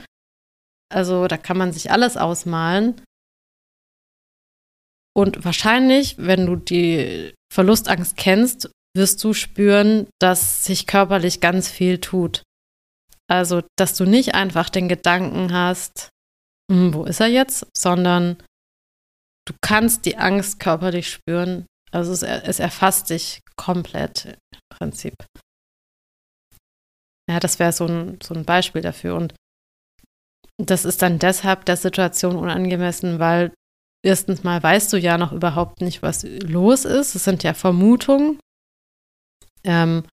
Also 0.92 1.28
da 1.28 1.36
kann 1.36 1.58
man 1.58 1.72
sich 1.72 1.90
alles 1.90 2.16
ausmalen. 2.16 3.00
Und 5.14 5.44
wahrscheinlich, 5.44 6.16
wenn 6.18 6.46
du 6.46 6.56
die 6.56 7.34
Verlustangst 7.52 8.16
kennst, 8.16 8.70
wirst 8.96 9.22
du 9.22 9.34
spüren, 9.34 10.08
dass 10.20 10.64
sich 10.64 10.86
körperlich 10.86 11.40
ganz 11.40 11.68
viel 11.68 11.98
tut. 11.98 12.42
Also, 13.28 13.62
dass 13.76 13.94
du 13.94 14.04
nicht 14.04 14.34
einfach 14.34 14.70
den 14.70 14.88
Gedanken 14.88 15.52
hast, 15.52 16.08
hm, 16.70 16.94
wo 16.94 17.04
ist 17.04 17.20
er 17.20 17.28
jetzt, 17.28 17.66
sondern 17.76 18.36
du 19.50 19.56
kannst 19.60 20.06
die 20.06 20.16
Angst 20.16 20.60
körperlich 20.60 21.08
spüren. 21.08 21.66
Also 21.90 22.12
es, 22.12 22.22
es 22.22 22.60
erfasst 22.60 23.10
dich 23.10 23.40
komplett 23.56 24.38
im 24.52 24.60
Prinzip. 24.72 25.14
Ja, 27.28 27.40
das 27.40 27.58
wäre 27.58 27.72
so 27.72 27.86
ein, 27.86 28.18
so 28.22 28.34
ein 28.34 28.44
Beispiel 28.44 28.82
dafür. 28.82 29.16
Und 29.16 29.34
das 30.56 30.84
ist 30.84 31.02
dann 31.02 31.18
deshalb 31.18 31.64
der 31.64 31.76
Situation 31.76 32.36
unangemessen, 32.36 33.18
weil 33.18 33.52
erstens 34.04 34.44
mal 34.44 34.62
weißt 34.62 34.92
du 34.92 34.98
ja 34.98 35.18
noch 35.18 35.32
überhaupt 35.32 35.80
nicht, 35.80 36.02
was 36.02 36.22
los 36.24 36.84
ist. 36.84 37.14
Es 37.14 37.24
sind 37.24 37.42
ja 37.42 37.54
Vermutungen. 37.54 38.38
Ähm, 39.64 40.04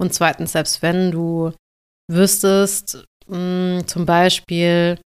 und 0.00 0.12
zweitens, 0.12 0.52
selbst 0.52 0.82
wenn 0.82 1.10
du 1.10 1.52
wüsstest, 2.10 3.04
mh, 3.26 3.78
hm, 3.78 3.88
zum 3.88 4.04
Beispiel, 4.04 5.00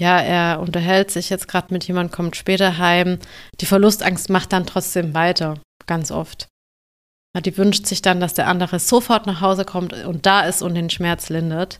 ja, 0.00 0.18
er 0.18 0.60
unterhält 0.60 1.10
sich 1.10 1.28
jetzt 1.28 1.46
gerade 1.46 1.72
mit 1.72 1.86
jemandem, 1.86 2.10
kommt 2.10 2.34
später 2.34 2.78
heim, 2.78 3.18
die 3.60 3.66
Verlustangst 3.66 4.30
macht 4.30 4.52
dann 4.52 4.66
trotzdem 4.66 5.14
weiter, 5.14 5.60
ganz 5.86 6.10
oft. 6.10 6.48
Die 7.44 7.56
wünscht 7.56 7.86
sich 7.86 8.02
dann, 8.02 8.18
dass 8.18 8.34
der 8.34 8.48
andere 8.48 8.80
sofort 8.80 9.26
nach 9.26 9.40
Hause 9.40 9.64
kommt 9.64 9.92
und 9.92 10.26
da 10.26 10.40
ist 10.40 10.62
und 10.62 10.74
den 10.74 10.90
Schmerz 10.90 11.28
lindert. 11.28 11.78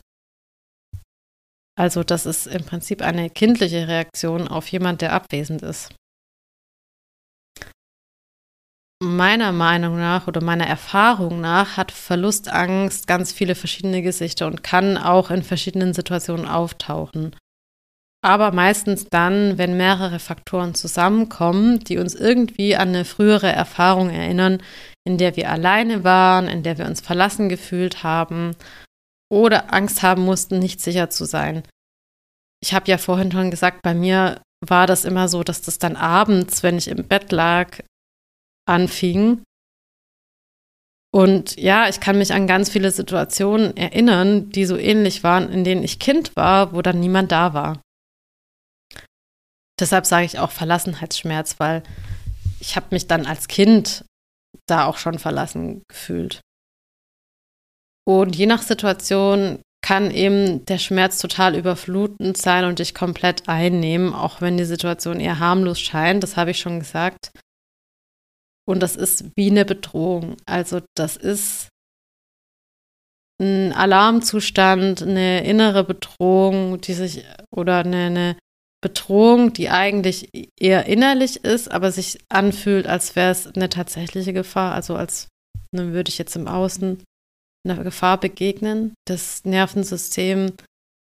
Also 1.75 2.03
das 2.03 2.25
ist 2.25 2.45
im 2.45 2.63
Prinzip 2.63 3.01
eine 3.01 3.29
kindliche 3.29 3.87
Reaktion 3.87 4.47
auf 4.47 4.67
jemand, 4.67 5.01
der 5.01 5.13
abwesend 5.13 5.63
ist. 5.63 5.93
Meiner 9.03 9.51
Meinung 9.51 9.97
nach 9.97 10.27
oder 10.27 10.43
meiner 10.43 10.67
Erfahrung 10.67 11.41
nach 11.41 11.75
hat 11.75 11.91
Verlustangst 11.91 13.07
ganz 13.07 13.31
viele 13.31 13.55
verschiedene 13.55 14.03
Gesichter 14.03 14.45
und 14.45 14.63
kann 14.63 14.95
auch 14.95 15.31
in 15.31 15.41
verschiedenen 15.41 15.95
Situationen 15.95 16.47
auftauchen. 16.47 17.35
Aber 18.23 18.51
meistens 18.51 19.07
dann, 19.09 19.57
wenn 19.57 19.77
mehrere 19.77 20.19
Faktoren 20.19 20.75
zusammenkommen, 20.75 21.79
die 21.79 21.97
uns 21.97 22.13
irgendwie 22.13 22.75
an 22.75 22.89
eine 22.89 23.03
frühere 23.03 23.51
Erfahrung 23.51 24.11
erinnern, 24.11 24.61
in 25.07 25.17
der 25.17 25.35
wir 25.35 25.49
alleine 25.49 26.03
waren, 26.03 26.47
in 26.47 26.61
der 26.61 26.77
wir 26.77 26.85
uns 26.85 27.01
verlassen 27.01 27.49
gefühlt 27.49 28.03
haben 28.03 28.55
oder 29.31 29.73
Angst 29.73 30.03
haben 30.03 30.23
mussten, 30.23 30.59
nicht 30.59 30.81
sicher 30.81 31.09
zu 31.09 31.25
sein. 31.25 31.63
Ich 32.63 32.75
habe 32.75 32.91
ja 32.91 32.99
vorhin 32.99 33.31
schon 33.31 33.49
gesagt, 33.49 33.81
bei 33.81 33.95
mir 33.95 34.41
war 34.63 34.85
das 34.85 35.05
immer 35.05 35.27
so, 35.27 35.43
dass 35.43 35.63
das 35.63 35.79
dann 35.79 35.95
abends, 35.95 36.61
wenn 36.61 36.77
ich 36.77 36.89
im 36.89 37.07
Bett 37.07 37.31
lag, 37.31 37.79
anfing. 38.67 39.41
Und 41.11 41.57
ja, 41.57 41.89
ich 41.89 41.99
kann 41.99 42.19
mich 42.19 42.33
an 42.33 42.45
ganz 42.45 42.69
viele 42.69 42.91
Situationen 42.91 43.75
erinnern, 43.75 44.51
die 44.51 44.65
so 44.65 44.77
ähnlich 44.77 45.23
waren, 45.23 45.49
in 45.49 45.63
denen 45.63 45.83
ich 45.83 45.97
Kind 45.97 46.35
war, 46.35 46.73
wo 46.73 46.83
dann 46.83 46.99
niemand 46.99 47.31
da 47.31 47.55
war. 47.55 47.81
Deshalb 49.81 50.05
sage 50.05 50.25
ich 50.25 50.39
auch 50.39 50.51
Verlassenheitsschmerz, 50.51 51.59
weil 51.59 51.83
ich 52.59 52.75
habe 52.75 52.87
mich 52.91 53.07
dann 53.07 53.25
als 53.25 53.47
Kind 53.47 54.05
da 54.67 54.85
auch 54.85 54.97
schon 54.97 55.19
verlassen 55.19 55.81
gefühlt. 55.89 56.39
Und 58.07 58.35
je 58.35 58.45
nach 58.45 58.61
Situation 58.61 59.59
kann 59.83 60.11
eben 60.11 60.63
der 60.65 60.77
Schmerz 60.77 61.17
total 61.17 61.55
überflutend 61.55 62.37
sein 62.37 62.65
und 62.65 62.77
dich 62.77 62.93
komplett 62.93 63.49
einnehmen, 63.49 64.13
auch 64.13 64.39
wenn 64.39 64.55
die 64.55 64.65
Situation 64.65 65.19
eher 65.19 65.39
harmlos 65.39 65.79
scheint. 65.79 66.21
Das 66.21 66.37
habe 66.37 66.51
ich 66.51 66.59
schon 66.59 66.79
gesagt. 66.79 67.31
Und 68.67 68.81
das 68.81 68.95
ist 68.95 69.25
wie 69.35 69.49
eine 69.49 69.65
Bedrohung. 69.65 70.37
Also 70.45 70.81
das 70.95 71.17
ist 71.17 71.69
ein 73.41 73.73
Alarmzustand, 73.73 75.01
eine 75.01 75.43
innere 75.43 75.83
Bedrohung, 75.83 76.79
die 76.79 76.93
sich 76.93 77.25
oder 77.51 77.79
eine, 77.79 78.05
eine 78.05 78.37
Bedrohung, 78.81 79.53
die 79.53 79.69
eigentlich 79.69 80.29
eher 80.59 80.87
innerlich 80.87 81.43
ist, 81.43 81.69
aber 81.69 81.91
sich 81.91 82.19
anfühlt, 82.29 82.87
als 82.87 83.15
wäre 83.15 83.31
es 83.31 83.47
eine 83.47 83.69
tatsächliche 83.69 84.33
Gefahr. 84.33 84.73
Also 84.73 84.95
als 84.95 85.27
ne, 85.71 85.93
würde 85.93 86.09
ich 86.09 86.17
jetzt 86.17 86.35
im 86.35 86.47
Außen 86.47 87.03
einer 87.63 87.83
Gefahr 87.83 88.19
begegnen. 88.19 88.93
Das 89.07 89.45
Nervensystem 89.45 90.53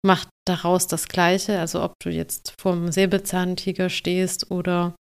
macht 0.03 0.29
daraus 0.47 0.87
das 0.87 1.07
Gleiche. 1.07 1.59
Also 1.59 1.83
ob 1.83 1.93
du 2.03 2.09
jetzt 2.09 2.53
vor 2.59 2.73
einem 2.73 2.91
Säbelzahntiger 2.91 3.89
stehst 3.89 4.49
oder 4.49 4.95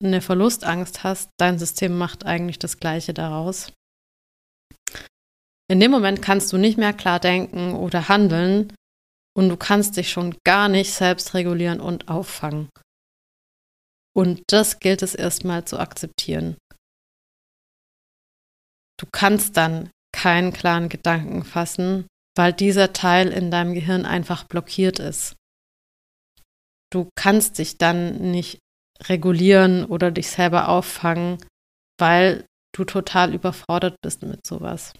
eine 0.00 0.20
Verlustangst 0.20 1.02
hast, 1.02 1.30
dein 1.38 1.58
System 1.58 1.98
macht 1.98 2.24
eigentlich 2.24 2.60
das 2.60 2.78
Gleiche 2.78 3.12
daraus. 3.12 3.72
In 5.70 5.80
dem 5.80 5.90
Moment 5.90 6.22
kannst 6.22 6.52
du 6.52 6.56
nicht 6.56 6.78
mehr 6.78 6.92
klar 6.92 7.18
denken 7.18 7.74
oder 7.74 8.08
handeln 8.08 8.72
und 9.38 9.50
du 9.50 9.56
kannst 9.56 9.96
dich 9.96 10.10
schon 10.10 10.36
gar 10.44 10.68
nicht 10.68 10.92
selbst 10.92 11.32
regulieren 11.32 11.78
und 11.80 12.08
auffangen. 12.08 12.70
Und 14.12 14.42
das 14.48 14.80
gilt 14.80 15.00
es 15.02 15.14
erstmal 15.14 15.64
zu 15.64 15.78
akzeptieren. 15.78 16.56
Du 18.98 19.06
kannst 19.12 19.56
dann 19.56 19.90
keinen 20.12 20.52
klaren 20.52 20.88
Gedanken 20.88 21.44
fassen, 21.44 22.08
weil 22.36 22.52
dieser 22.52 22.92
Teil 22.92 23.28
in 23.28 23.52
deinem 23.52 23.74
Gehirn 23.74 24.06
einfach 24.06 24.42
blockiert 24.42 24.98
ist. 24.98 25.36
Du 26.92 27.08
kannst 27.14 27.58
dich 27.58 27.78
dann 27.78 28.32
nicht 28.32 28.58
regulieren 29.04 29.84
oder 29.84 30.10
dich 30.10 30.30
selber 30.30 30.68
auffangen, 30.68 31.38
weil 31.96 32.44
du 32.74 32.84
total 32.84 33.32
überfordert 33.32 33.94
bist 34.02 34.22
mit 34.22 34.44
sowas. 34.44 34.94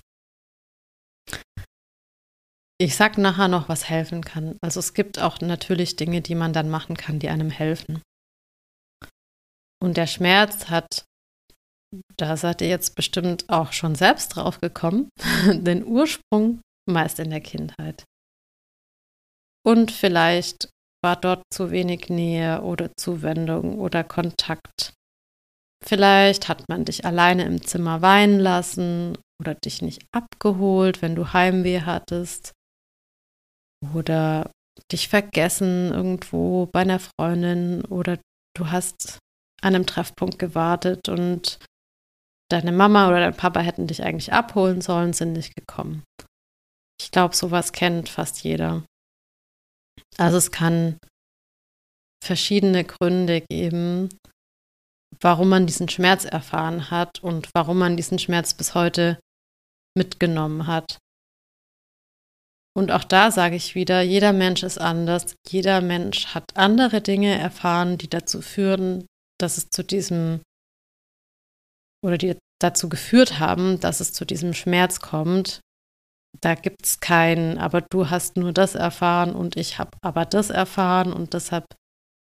Ich 2.81 2.95
sag 2.95 3.19
nachher 3.19 3.49
noch, 3.49 3.69
was 3.69 3.89
helfen 3.89 4.23
kann. 4.23 4.57
Also 4.63 4.79
es 4.81 4.95
gibt 4.95 5.19
auch 5.19 5.41
natürlich 5.41 5.97
Dinge, 5.97 6.21
die 6.21 6.37
man 6.37 6.53
dann 6.53 6.71
machen 6.71 6.97
kann, 6.97 7.19
die 7.19 7.29
einem 7.29 7.51
helfen. 7.51 8.01
Und 9.83 9.97
der 9.97 10.07
Schmerz 10.07 10.71
hat, 10.71 11.05
da 12.17 12.37
seid 12.37 12.61
ihr 12.61 12.69
jetzt 12.69 12.95
bestimmt 12.95 13.49
auch 13.49 13.73
schon 13.73 13.95
selbst 13.95 14.29
drauf 14.29 14.61
gekommen, 14.61 15.09
den 15.47 15.85
Ursprung 15.85 16.61
meist 16.89 17.19
in 17.19 17.31
der 17.31 17.41
Kindheit. 17.41 18.05
Und 19.67 19.91
vielleicht 19.91 20.71
war 21.05 21.17
dort 21.17 21.43
zu 21.53 21.71
wenig 21.71 22.09
Nähe 22.09 22.63
oder 22.63 22.91
Zuwendung 22.97 23.79
oder 23.79 24.05
Kontakt. 24.05 24.95
Vielleicht 25.85 26.49
hat 26.49 26.69
man 26.69 26.85
dich 26.85 27.05
alleine 27.05 27.45
im 27.45 27.63
Zimmer 27.63 28.03
weinen 28.03 28.41
lassen 28.41 29.17
oder 29.41 29.55
dich 29.55 29.83
nicht 29.83 30.05
abgeholt, 30.13 31.03
wenn 31.03 31.15
du 31.15 31.33
Heimweh 31.33 31.83
hattest. 31.83 32.53
Oder 33.95 34.51
dich 34.93 35.09
vergessen 35.09 35.93
irgendwo 35.93 36.67
bei 36.67 36.81
einer 36.81 37.01
Freundin 37.01 37.85
oder 37.85 38.19
du 38.57 38.71
hast 38.71 39.19
an 39.61 39.75
einem 39.75 39.87
Treffpunkt 39.87 40.39
gewartet 40.39 41.09
und 41.09 41.59
deine 42.51 42.73
Mama 42.73 43.09
oder 43.09 43.21
dein 43.21 43.37
Papa 43.37 43.61
hätten 43.61 43.87
dich 43.87 44.03
eigentlich 44.03 44.33
abholen 44.33 44.81
sollen, 44.81 45.13
sind 45.13 45.33
nicht 45.33 45.55
gekommen. 45.55 46.05
Ich 47.01 47.11
glaube, 47.11 47.35
sowas 47.35 47.73
kennt 47.73 48.09
fast 48.09 48.43
jeder. 48.43 48.85
Also 50.17 50.39
es 50.39 50.51
kann 50.51 50.99
verschiedene 52.25 52.85
Gründe 52.85 53.43
geben, 53.49 54.09
warum 55.21 55.49
man 55.49 55.67
diesen 55.67 55.89
Schmerz 55.89 56.25
erfahren 56.25 56.91
hat 56.91 57.23
und 57.23 57.49
warum 57.55 57.79
man 57.79 57.97
diesen 57.97 58.19
Schmerz 58.19 58.55
bis 58.55 58.75
heute 58.75 59.19
mitgenommen 59.97 60.67
hat. 60.67 60.99
Und 62.79 62.93
auch 62.93 63.03
da 63.03 63.33
sage 63.33 63.57
ich 63.57 63.75
wieder, 63.75 64.03
jeder 64.03 64.33
Mensch 64.33 64.63
ist 64.63 64.79
anders. 64.79 65.35
Jeder 65.49 65.81
Mensch 65.81 66.27
hat 66.29 66.57
andere 66.57 67.01
Dinge 67.01 67.37
erfahren, 67.37 67.99
die 67.99 68.09
dazu 68.09 68.41
führen, 68.41 69.05
dass 69.41 69.59
es 69.59 69.69
zu 69.71 69.83
diesem 69.83 70.43
oder 72.07 72.19
die 72.19 72.37
dazu 72.63 72.89
geführt 72.89 73.41
haben, 73.41 73.81
dass 73.81 73.99
es 73.99 74.13
zu 74.13 74.25
diesem 74.25 74.55
Schmerz 74.55 75.01
kommt. 75.01 75.59
Da 76.41 76.55
gibt 76.55 76.87
es 76.87 77.01
keinen, 77.01 77.59
aber 77.59 77.81
du 77.81 78.11
hast 78.11 78.37
nur 78.37 78.53
das 78.53 78.77
erfahren 78.77 79.35
und 79.35 79.57
ich 79.57 79.81
habe 79.81 79.99
aber 80.01 80.25
das 80.25 80.51
erfahren 80.51 81.13
und 81.13 81.35
deshalb 81.35 81.65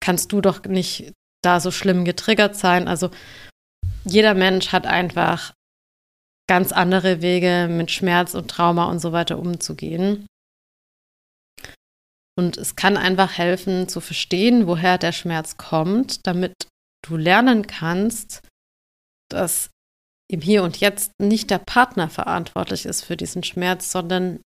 kannst 0.04 0.32
du 0.32 0.42
doch 0.42 0.64
nicht 0.64 1.14
da 1.44 1.60
so 1.60 1.70
schlimm 1.70 2.04
getriggert 2.04 2.56
sein. 2.56 2.88
Also 2.88 3.12
jeder 4.06 4.34
Mensch 4.34 4.72
hat 4.72 4.88
einfach 4.88 5.54
ganz 6.50 6.72
andere 6.72 7.22
Wege 7.22 7.68
mit 7.70 7.92
Schmerz 7.92 8.34
und 8.34 8.50
Trauma 8.50 8.86
und 8.86 8.98
so 8.98 9.12
weiter 9.12 9.38
umzugehen. 9.38 10.26
Und 12.42 12.58
es 12.58 12.76
kann 12.76 12.98
einfach 12.98 13.38
helfen 13.38 13.88
zu 13.88 14.02
verstehen, 14.02 14.66
woher 14.66 14.98
der 14.98 15.12
Schmerz 15.12 15.58
kommt, 15.58 16.26
damit 16.26 16.54
du 17.08 17.16
lernen 17.16 17.68
kannst, 17.68 18.42
dass 19.30 19.70
im 20.28 20.42
Hier 20.42 20.64
und 20.64 20.80
Jetzt 20.80 21.12
nicht 21.22 21.52
der 21.52 21.60
Partner 21.60 22.10
verantwortlich 22.10 22.88
ist 22.88 23.04
für 23.04 23.16
diesen 23.16 23.44
Schmerz, 23.44 23.92
sondern 23.92 24.42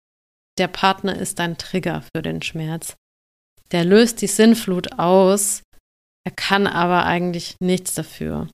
der 0.57 0.69
Partner 0.69 1.19
ist 1.19 1.41
dein 1.41 1.59
Trigger 1.59 2.05
für 2.15 2.23
den 2.23 2.43
Schmerz. 2.43 2.95
Der 3.73 3.85
löst 3.85 4.23
die 4.23 4.29
Sinnflut 4.29 5.01
aus, 5.01 5.65
er 6.25 6.33
kann 6.33 6.69
aber 6.69 7.07
eigentlich 7.07 7.57
nichts 7.61 7.95
dafür. 7.95 8.49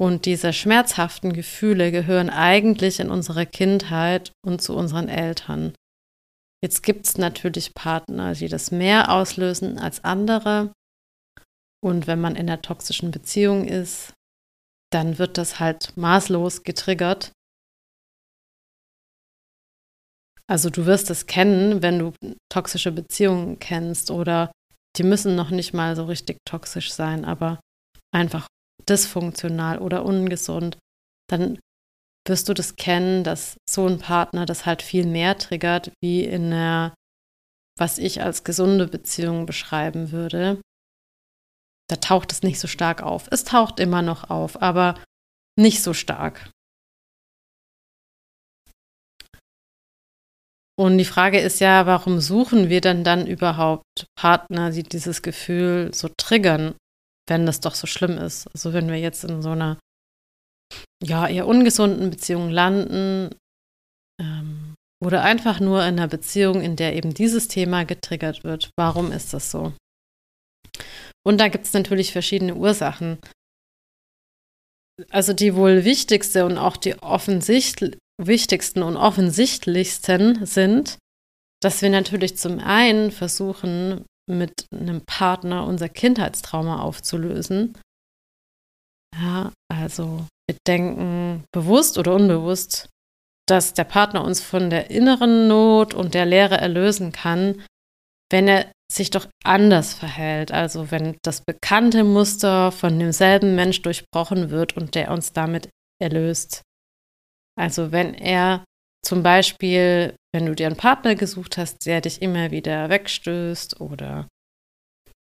Und 0.00 0.24
diese 0.24 0.52
schmerzhaften 0.52 1.32
Gefühle 1.32 1.90
gehören 1.90 2.30
eigentlich 2.30 3.00
in 3.00 3.10
unsere 3.10 3.44
Kindheit 3.44 4.30
und 4.46 4.62
zu 4.62 4.76
unseren 4.76 5.08
Eltern. 5.08 5.72
Jetzt 6.62 6.82
gibt 6.82 7.06
es 7.06 7.18
natürlich 7.18 7.74
Partner, 7.74 8.34
die 8.34 8.48
das 8.48 8.70
mehr 8.70 9.12
auslösen 9.12 9.78
als 9.78 10.02
andere. 10.04 10.72
Und 11.80 12.06
wenn 12.06 12.20
man 12.20 12.34
in 12.34 12.50
einer 12.50 12.60
toxischen 12.60 13.12
Beziehung 13.12 13.66
ist, 13.66 14.12
dann 14.92 15.18
wird 15.18 15.38
das 15.38 15.60
halt 15.60 15.96
maßlos 15.96 16.64
getriggert. 16.64 17.32
Also 20.50 20.70
du 20.70 20.86
wirst 20.86 21.10
es 21.10 21.26
kennen, 21.26 21.82
wenn 21.82 21.98
du 21.98 22.12
toxische 22.50 22.90
Beziehungen 22.90 23.58
kennst 23.58 24.10
oder 24.10 24.50
die 24.96 25.02
müssen 25.02 25.36
noch 25.36 25.50
nicht 25.50 25.74
mal 25.74 25.94
so 25.94 26.06
richtig 26.06 26.38
toxisch 26.48 26.92
sein, 26.92 27.24
aber 27.24 27.60
einfach 28.12 28.48
dysfunktional 28.88 29.78
oder 29.78 30.04
ungesund, 30.04 30.78
dann 31.30 31.58
wirst 32.28 32.48
du 32.48 32.54
das 32.54 32.76
kennen, 32.76 33.24
dass 33.24 33.56
so 33.68 33.86
ein 33.86 33.98
Partner 33.98 34.46
das 34.46 34.66
halt 34.66 34.82
viel 34.82 35.06
mehr 35.06 35.38
triggert, 35.38 35.92
wie 36.02 36.24
in 36.24 36.52
einer, 36.52 36.94
was 37.78 37.98
ich 37.98 38.22
als 38.22 38.44
gesunde 38.44 38.86
Beziehung 38.86 39.46
beschreiben 39.46 40.12
würde. 40.12 40.60
Da 41.88 41.96
taucht 41.96 42.32
es 42.32 42.42
nicht 42.42 42.60
so 42.60 42.68
stark 42.68 43.02
auf. 43.02 43.28
Es 43.30 43.44
taucht 43.44 43.80
immer 43.80 44.02
noch 44.02 44.28
auf, 44.30 44.60
aber 44.60 44.94
nicht 45.58 45.82
so 45.82 45.94
stark. 45.94 46.50
Und 50.78 50.96
die 50.96 51.04
Frage 51.04 51.40
ist 51.40 51.58
ja, 51.58 51.86
warum 51.86 52.20
suchen 52.20 52.68
wir 52.68 52.80
denn 52.80 53.02
dann 53.02 53.26
überhaupt 53.26 54.06
Partner, 54.14 54.70
die 54.70 54.84
dieses 54.84 55.22
Gefühl 55.22 55.92
so 55.92 56.08
triggern, 56.16 56.76
wenn 57.28 57.46
das 57.46 57.58
doch 57.58 57.74
so 57.74 57.88
schlimm 57.88 58.16
ist? 58.16 58.46
Also 58.54 58.72
wenn 58.72 58.86
wir 58.86 58.98
jetzt 58.98 59.24
in 59.24 59.42
so 59.42 59.50
einer 59.50 59.78
ja 61.02 61.28
eher 61.28 61.46
ungesunden 61.46 62.10
Beziehung 62.10 62.50
landen 62.50 63.34
ähm, 64.20 64.74
oder 65.04 65.22
einfach 65.22 65.60
nur 65.60 65.80
in 65.82 65.94
einer 65.94 66.08
Beziehung, 66.08 66.60
in 66.60 66.76
der 66.76 66.96
eben 66.96 67.14
dieses 67.14 67.48
Thema 67.48 67.84
getriggert 67.84 68.44
wird. 68.44 68.70
Warum 68.76 69.12
ist 69.12 69.32
das 69.32 69.50
so? 69.50 69.72
Und 71.26 71.38
da 71.38 71.48
gibt 71.48 71.66
es 71.66 71.72
natürlich 71.72 72.12
verschiedene 72.12 72.54
Ursachen. 72.54 73.18
Also 75.10 75.32
die 75.32 75.54
wohl 75.54 75.84
wichtigste 75.84 76.44
und 76.44 76.58
auch 76.58 76.76
die 76.76 76.96
wichtigsten 78.20 78.82
und 78.82 78.96
offensichtlichsten 78.96 80.44
sind, 80.44 80.98
dass 81.62 81.82
wir 81.82 81.90
natürlich 81.90 82.36
zum 82.36 82.58
einen 82.58 83.12
versuchen, 83.12 84.04
mit 84.28 84.66
einem 84.72 85.02
Partner 85.06 85.66
unser 85.66 85.88
Kindheitstrauma 85.88 86.80
aufzulösen. 86.80 87.78
Ja, 89.16 89.52
also 89.72 90.26
wir 90.48 90.56
denken 90.66 91.44
bewusst 91.52 91.98
oder 91.98 92.14
unbewusst, 92.14 92.88
dass 93.48 93.74
der 93.74 93.84
Partner 93.84 94.24
uns 94.24 94.40
von 94.40 94.70
der 94.70 94.90
inneren 94.90 95.48
Not 95.48 95.94
und 95.94 96.14
der 96.14 96.26
Leere 96.26 96.58
erlösen 96.58 97.12
kann, 97.12 97.64
wenn 98.30 98.48
er 98.48 98.70
sich 98.90 99.10
doch 99.10 99.26
anders 99.44 99.94
verhält. 99.94 100.52
Also 100.52 100.90
wenn 100.90 101.16
das 101.22 101.42
bekannte 101.42 102.04
Muster 102.04 102.72
von 102.72 102.98
demselben 102.98 103.54
Mensch 103.54 103.82
durchbrochen 103.82 104.50
wird 104.50 104.76
und 104.76 104.94
der 104.94 105.10
uns 105.10 105.32
damit 105.32 105.68
erlöst. 106.00 106.62
Also 107.58 107.92
wenn 107.92 108.14
er 108.14 108.64
zum 109.04 109.22
Beispiel, 109.22 110.14
wenn 110.34 110.46
du 110.46 110.54
dir 110.54 110.66
einen 110.66 110.76
Partner 110.76 111.14
gesucht 111.14 111.56
hast, 111.56 111.86
der 111.86 112.00
dich 112.00 112.22
immer 112.22 112.50
wieder 112.50 112.88
wegstößt 112.88 113.80
oder 113.80 114.28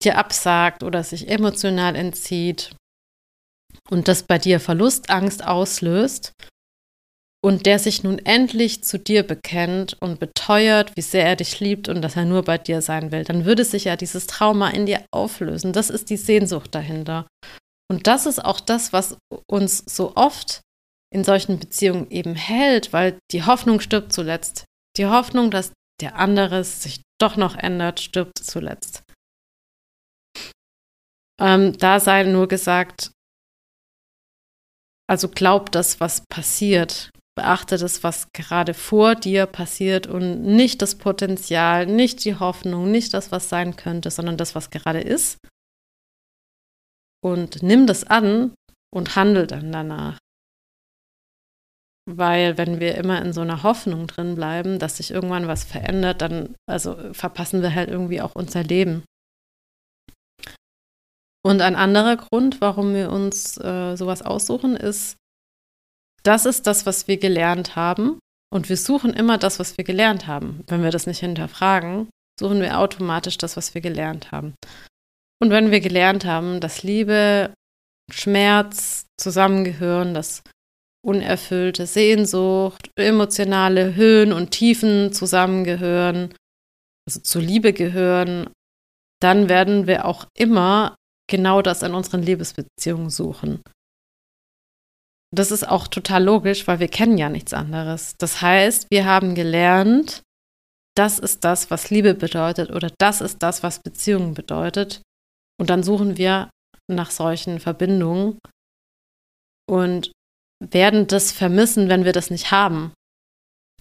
dir 0.03 0.17
absagt 0.17 0.83
oder 0.83 1.03
sich 1.03 1.29
emotional 1.29 1.97
entzieht 1.97 2.75
und 3.91 4.09
das 4.09 4.23
bei 4.23 4.39
dir 4.39 4.61
Verlustangst 4.61 5.45
auslöst 5.45 6.33
und 7.43 7.67
der 7.67 7.79
sich 7.79 8.03
nun 8.03 8.19
endlich 8.19 8.83
zu 8.83 8.99
dir 8.99 9.23
bekennt 9.23 9.97
und 10.01 10.19
beteuert, 10.19 10.97
wie 10.97 11.03
sehr 11.03 11.25
er 11.25 11.37
dich 11.37 11.61
liebt 11.61 11.89
und 11.89 12.03
dass 12.03 12.17
er 12.17 12.25
nur 12.25 12.43
bei 12.43 12.59
dir 12.59 12.83
sein 12.83 13.13
will, 13.13 13.25
dann 13.25 13.45
würde 13.45 13.65
sich 13.65 13.85
ja 13.85 13.97
dieses 13.97 14.27
Trauma 14.27 14.71
in 14.71 14.87
dir 14.87 15.05
auflösen. 15.13 15.73
Das 15.73 15.91
ist 15.91 16.11
die 16.11 16.17
Sehnsucht 16.17 16.75
dahinter. 16.75 17.27
Und 17.91 18.07
das 18.07 18.27
ist 18.27 18.45
auch 18.45 18.61
das, 18.61 18.93
was 18.93 19.17
uns 19.47 19.79
so 19.87 20.15
oft 20.17 20.61
in 21.11 21.25
solchen 21.25 21.59
Beziehungen 21.59 22.11
eben 22.11 22.35
hält, 22.35 22.93
weil 22.93 23.19
die 23.33 23.45
Hoffnung 23.45 23.81
stirbt 23.81 24.13
zuletzt. 24.13 24.65
Die 24.97 25.07
Hoffnung, 25.07 25.51
dass 25.51 25.73
der 26.01 26.17
andere 26.17 26.65
sich 26.65 27.01
doch 27.19 27.37
noch 27.37 27.57
ändert, 27.57 28.01
stirbt 28.01 28.39
zuletzt. 28.39 29.03
Ähm, 31.41 31.79
da 31.79 32.01
sei 32.01 32.25
nur 32.25 32.49
gesagt, 32.49 33.13
also 35.09 35.29
glaub 35.29 35.73
das, 35.73 36.01
was 36.01 36.23
passiert. 36.29 37.11
Beachte 37.35 37.79
das, 37.79 38.03
was 38.03 38.29
gerade 38.33 38.75
vor 38.75 39.15
dir 39.15 39.47
passiert 39.47 40.07
und 40.07 40.43
nicht 40.43 40.83
das 40.83 40.97
Potenzial, 40.97 41.87
nicht 41.87 42.25
die 42.25 42.35
Hoffnung, 42.35 42.91
nicht 42.91 43.15
das, 43.15 43.31
was 43.31 43.49
sein 43.49 43.77
könnte, 43.77 44.11
sondern 44.11 44.37
das, 44.37 44.55
was 44.55 44.71
gerade 44.71 45.01
ist. 45.01 45.39
Und 47.23 47.63
nimm 47.63 47.87
das 47.87 48.05
an 48.05 48.55
und 48.93 49.17
handel 49.17 49.47
dann 49.47 49.73
danach. 49.73 50.19
Weil 52.11 52.59
wenn 52.59 52.81
wir 52.81 52.97
immer 52.97 53.23
in 53.23 53.33
so 53.33 53.43
einer 53.43 53.63
Hoffnung 53.63 54.07
drin 54.07 54.35
bleiben, 54.35 54.79
dass 54.79 54.97
sich 54.97 55.11
irgendwann 55.11 55.47
was 55.47 55.63
verändert, 55.63 56.23
dann 56.23 56.55
also 56.67 56.97
verpassen 57.13 57.63
wir 57.63 57.75
halt 57.75 57.89
irgendwie 57.89 58.21
auch 58.21 58.35
unser 58.35 58.63
Leben. 58.63 59.05
Und 61.49 61.63
ein 61.63 61.77
anderer 61.77 62.19
Grund, 62.19 62.61
warum 62.61 62.93
wir 62.93 63.11
uns 63.11 63.57
äh, 63.57 63.97
sowas 63.97 64.21
aussuchen, 64.21 64.77
ist, 64.77 65.17
das 66.23 66.45
ist 66.45 66.67
das, 66.67 66.85
was 66.85 67.09
wir 67.09 67.17
gelernt 67.17 67.75
haben. 67.75 68.19
Und 68.53 68.69
wir 68.69 68.77
suchen 68.77 69.15
immer 69.15 69.39
das, 69.39 69.59
was 69.59 69.79
wir 69.79 69.85
gelernt 69.85 70.27
haben. 70.27 70.63
Wenn 70.67 70.83
wir 70.83 70.91
das 70.91 71.07
nicht 71.07 71.21
hinterfragen, 71.21 72.11
suchen 72.39 72.61
wir 72.61 72.79
automatisch 72.79 73.39
das, 73.39 73.57
was 73.57 73.73
wir 73.73 73.81
gelernt 73.81 74.31
haben. 74.31 74.57
Und 75.41 75.49
wenn 75.49 75.71
wir 75.71 75.81
gelernt 75.81 76.27
haben, 76.27 76.61
dass 76.61 76.83
Liebe, 76.83 77.55
Schmerz 78.13 79.07
zusammengehören, 79.19 80.13
dass 80.13 80.43
unerfüllte 81.03 81.87
Sehnsucht, 81.87 82.91
emotionale 82.95 83.95
Höhen 83.95 84.35
und 84.35 84.51
Tiefen 84.51 85.15
zusammengehören, 85.15 86.35
also 87.09 87.21
zur 87.21 87.41
Liebe 87.41 87.73
gehören, 87.73 88.51
dann 89.23 89.49
werden 89.49 89.87
wir 89.87 90.05
auch 90.05 90.27
immer 90.37 90.98
genau 91.29 91.63
das 91.63 91.83
in 91.83 91.95
unseren 91.95 92.23
Liebesbeziehungen 92.23 93.11
suchen. 93.11 93.63
Das 95.31 95.51
ist 95.51 95.69
auch 95.69 95.89
total 95.89 96.25
logisch, 96.25 96.67
weil 96.67 96.81
wir 96.81 96.89
kennen 96.89 97.19
ja 97.19 97.29
nichts 97.29 97.53
anderes. 97.53 98.15
Das 98.19 98.41
heißt, 98.41 98.87
wir 98.91 99.05
haben 99.05 99.35
gelernt, 99.35 100.23
das 100.97 101.19
ist 101.19 101.45
das, 101.45 101.71
was 101.71 101.91
Liebe 101.91 102.15
bedeutet 102.15 102.71
oder 102.71 102.91
das 102.99 103.21
ist 103.21 103.43
das, 103.43 103.63
was 103.63 103.81
Beziehungen 103.81 104.35
bedeutet. 104.35 105.03
Und 105.61 105.71
dann 105.71 105.83
suchen 105.83 106.17
wir 106.17 106.51
nach 106.91 107.11
solchen 107.11 107.61
Verbindungen 107.61 108.39
und 109.69 110.11
werden 110.65 111.07
das 111.07 111.31
vermissen, 111.31 111.89
wenn 111.89 112.05
wir 112.05 112.13
das 112.13 112.31
nicht 112.31 112.51
haben. 112.51 112.93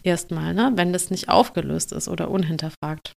Erstmal, 0.03 0.53
ne? 0.53 0.73
wenn 0.75 0.93
das 0.93 1.09
nicht 1.09 1.29
aufgelöst 1.29 1.91
ist 1.91 2.07
oder 2.07 2.29
unhinterfragt. 2.29 3.13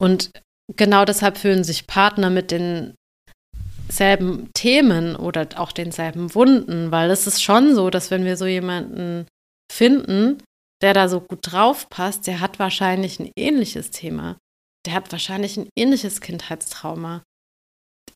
Und 0.00 0.30
genau 0.74 1.04
deshalb 1.04 1.38
fühlen 1.38 1.64
sich 1.64 1.86
Partner 1.86 2.30
mit 2.30 2.50
denselben 2.50 4.50
Themen 4.54 5.16
oder 5.16 5.48
auch 5.56 5.72
denselben 5.72 6.34
Wunden, 6.34 6.90
weil 6.90 7.10
es 7.10 7.26
ist 7.26 7.42
schon 7.42 7.74
so, 7.74 7.90
dass 7.90 8.10
wenn 8.10 8.24
wir 8.24 8.36
so 8.36 8.46
jemanden 8.46 9.26
finden, 9.70 10.42
der 10.82 10.94
da 10.94 11.08
so 11.08 11.20
gut 11.20 11.40
drauf 11.42 11.88
passt, 11.88 12.26
der 12.26 12.40
hat 12.40 12.58
wahrscheinlich 12.58 13.20
ein 13.20 13.30
ähnliches 13.38 13.90
Thema. 13.90 14.38
Der 14.86 14.94
hat 14.94 15.12
wahrscheinlich 15.12 15.56
ein 15.56 15.68
ähnliches 15.78 16.20
Kindheitstrauma. 16.20 17.22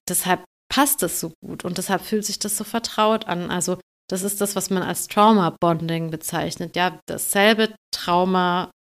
Deshalb 0.08 0.44
passt 0.70 1.02
es 1.02 1.20
so 1.20 1.32
gut 1.42 1.64
und 1.64 1.78
deshalb 1.78 2.02
fühlt 2.02 2.24
sich 2.24 2.38
das 2.38 2.56
so 2.56 2.64
vertraut 2.64 3.26
an. 3.26 3.50
Also 3.50 3.78
das 4.10 4.22
ist 4.22 4.40
das, 4.40 4.56
was 4.56 4.70
man 4.70 4.82
als 4.82 5.08
Trauma-Bonding 5.08 6.10
bezeichnet. 6.10 6.76
Ja, 6.76 6.98
dasselbe 7.06 7.74
Trauma 7.90 8.70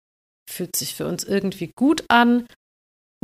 fühlt 0.50 0.76
sich 0.76 0.94
für 0.94 1.06
uns 1.06 1.24
irgendwie 1.24 1.70
gut 1.76 2.04
an 2.08 2.46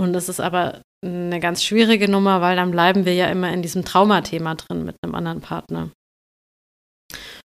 und 0.00 0.12
das 0.12 0.28
ist 0.28 0.40
aber 0.40 0.82
eine 1.04 1.40
ganz 1.40 1.62
schwierige 1.62 2.10
Nummer, 2.10 2.40
weil 2.40 2.56
dann 2.56 2.70
bleiben 2.70 3.04
wir 3.04 3.14
ja 3.14 3.26
immer 3.28 3.52
in 3.52 3.62
diesem 3.62 3.84
Traumathema 3.84 4.54
drin 4.54 4.84
mit 4.84 4.96
einem 5.02 5.14
anderen 5.14 5.40
Partner. 5.40 5.90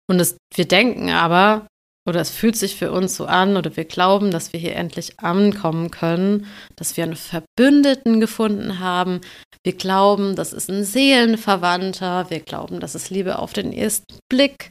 Und 0.10 0.20
es, 0.20 0.38
wir 0.54 0.68
denken 0.68 1.10
aber, 1.10 1.68
oder 2.08 2.22
es 2.22 2.30
fühlt 2.30 2.56
sich 2.56 2.76
für 2.76 2.92
uns 2.92 3.16
so 3.16 3.26
an, 3.26 3.58
oder 3.58 3.76
wir 3.76 3.86
glauben, 3.86 4.30
dass 4.32 4.54
wir 4.54 4.60
hier 4.60 4.76
endlich 4.76 5.20
ankommen 5.20 5.90
können, 5.90 6.48
dass 6.76 6.98
wir 6.98 7.04
einen 7.04 7.16
Verbündeten 7.16 8.20
gefunden 8.20 8.80
haben. 8.80 9.22
Wir 9.64 9.74
glauben, 9.74 10.36
das 10.36 10.54
ist 10.54 10.70
ein 10.70 10.84
Seelenverwandter. 10.84 12.30
Wir 12.30 12.42
glauben, 12.42 12.80
das 12.80 12.94
ist 12.94 13.10
Liebe 13.10 13.40
auf 13.40 13.54
den 13.54 13.74
ersten 13.74 14.20
Blick. 14.30 14.70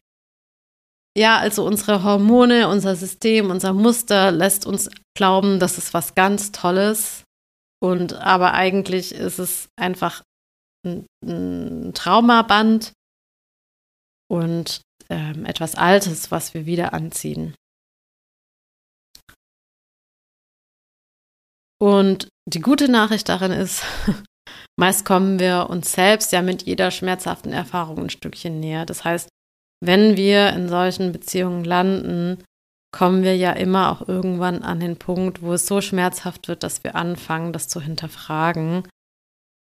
Ja, 1.17 1.39
also 1.39 1.65
unsere 1.65 2.03
Hormone, 2.03 2.69
unser 2.69 2.97
System, 2.97 3.51
unser 3.51 3.73
Muster 3.73 4.31
lässt 4.31 4.67
uns 4.67 4.91
glauben, 5.17 5.61
das 5.61 5.79
ist 5.79 5.95
was 5.95 6.15
ganz 6.15 6.51
Tolles. 6.53 7.24
Und 7.85 8.15
aber 8.15 8.55
eigentlich 8.55 9.15
ist 9.15 9.39
es 9.39 9.69
einfach 9.77 10.23
ein, 10.87 11.05
ein 11.23 11.93
Traumaband 11.93 12.95
und 14.27 14.81
ähm, 15.11 15.45
etwas 15.45 15.75
Altes, 15.75 16.31
was 16.31 16.55
wir 16.55 16.65
wieder 16.65 16.95
anziehen. 16.95 17.55
Und 21.79 22.29
die 22.49 22.61
gute 22.61 22.91
Nachricht 22.91 23.29
darin 23.29 23.53
ist, 23.53 23.83
meist 24.81 25.05
kommen 25.05 25.39
wir 25.39 25.69
uns 25.69 25.93
selbst 25.93 26.33
ja 26.33 26.41
mit 26.41 26.63
jeder 26.63 26.91
schmerzhaften 26.91 27.53
Erfahrung 27.53 27.99
ein 27.99 28.09
Stückchen 28.09 28.61
näher. 28.61 28.87
Das 28.87 29.05
heißt, 29.05 29.29
wenn 29.85 30.17
wir 30.17 30.55
in 30.55 30.71
solchen 30.71 31.13
Beziehungen 31.13 31.67
landen, 31.67 32.43
kommen 32.95 33.25
wir 33.25 33.37
ja 33.37 33.51
immer 33.51 33.91
auch 33.91 34.07
irgendwann 34.07 34.63
an 34.63 34.79
den 34.79 34.97
Punkt, 34.97 35.43
wo 35.43 35.55
es 35.55 35.67
so 35.67 35.81
schmerzhaft 35.81 36.47
wird, 36.47 36.63
dass 36.63 36.85
wir 36.85 36.95
anfangen, 36.95 37.53
das 37.53 37.67
zu 37.67 37.81
hinterfragen. 37.81 38.87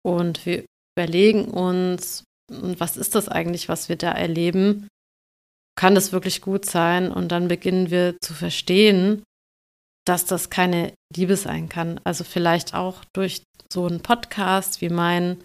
Und 0.02 0.46
wir 0.46 0.64
überlegen 0.96 1.44
uns, 1.44 2.24
was 2.50 2.96
ist 2.96 3.16
das 3.16 3.28
eigentlich, 3.28 3.68
was 3.68 3.90
wir 3.90 3.98
da 3.98 4.14
erleben? 4.14 4.88
Kann 5.78 5.94
das 5.94 6.14
wirklich 6.14 6.40
gut 6.40 6.64
sein? 6.64 7.12
Und 7.12 7.34
dann 7.34 7.50
beginnen 7.50 7.92
wir 7.92 8.16
zu 8.22 8.34
verstehen, 8.34 9.24
dass 10.06 10.24
das 10.24 10.50
keine 10.50 10.94
Liebe 11.14 11.36
sein 11.36 11.68
kann. 11.68 12.00
Also 12.06 12.24
vielleicht 12.24 12.76
auch 12.76 13.04
durch 13.14 13.44
so 13.70 13.88
einen 13.88 14.00
Podcast 14.00 14.80
wie 14.80 14.88
meinen 14.88 15.44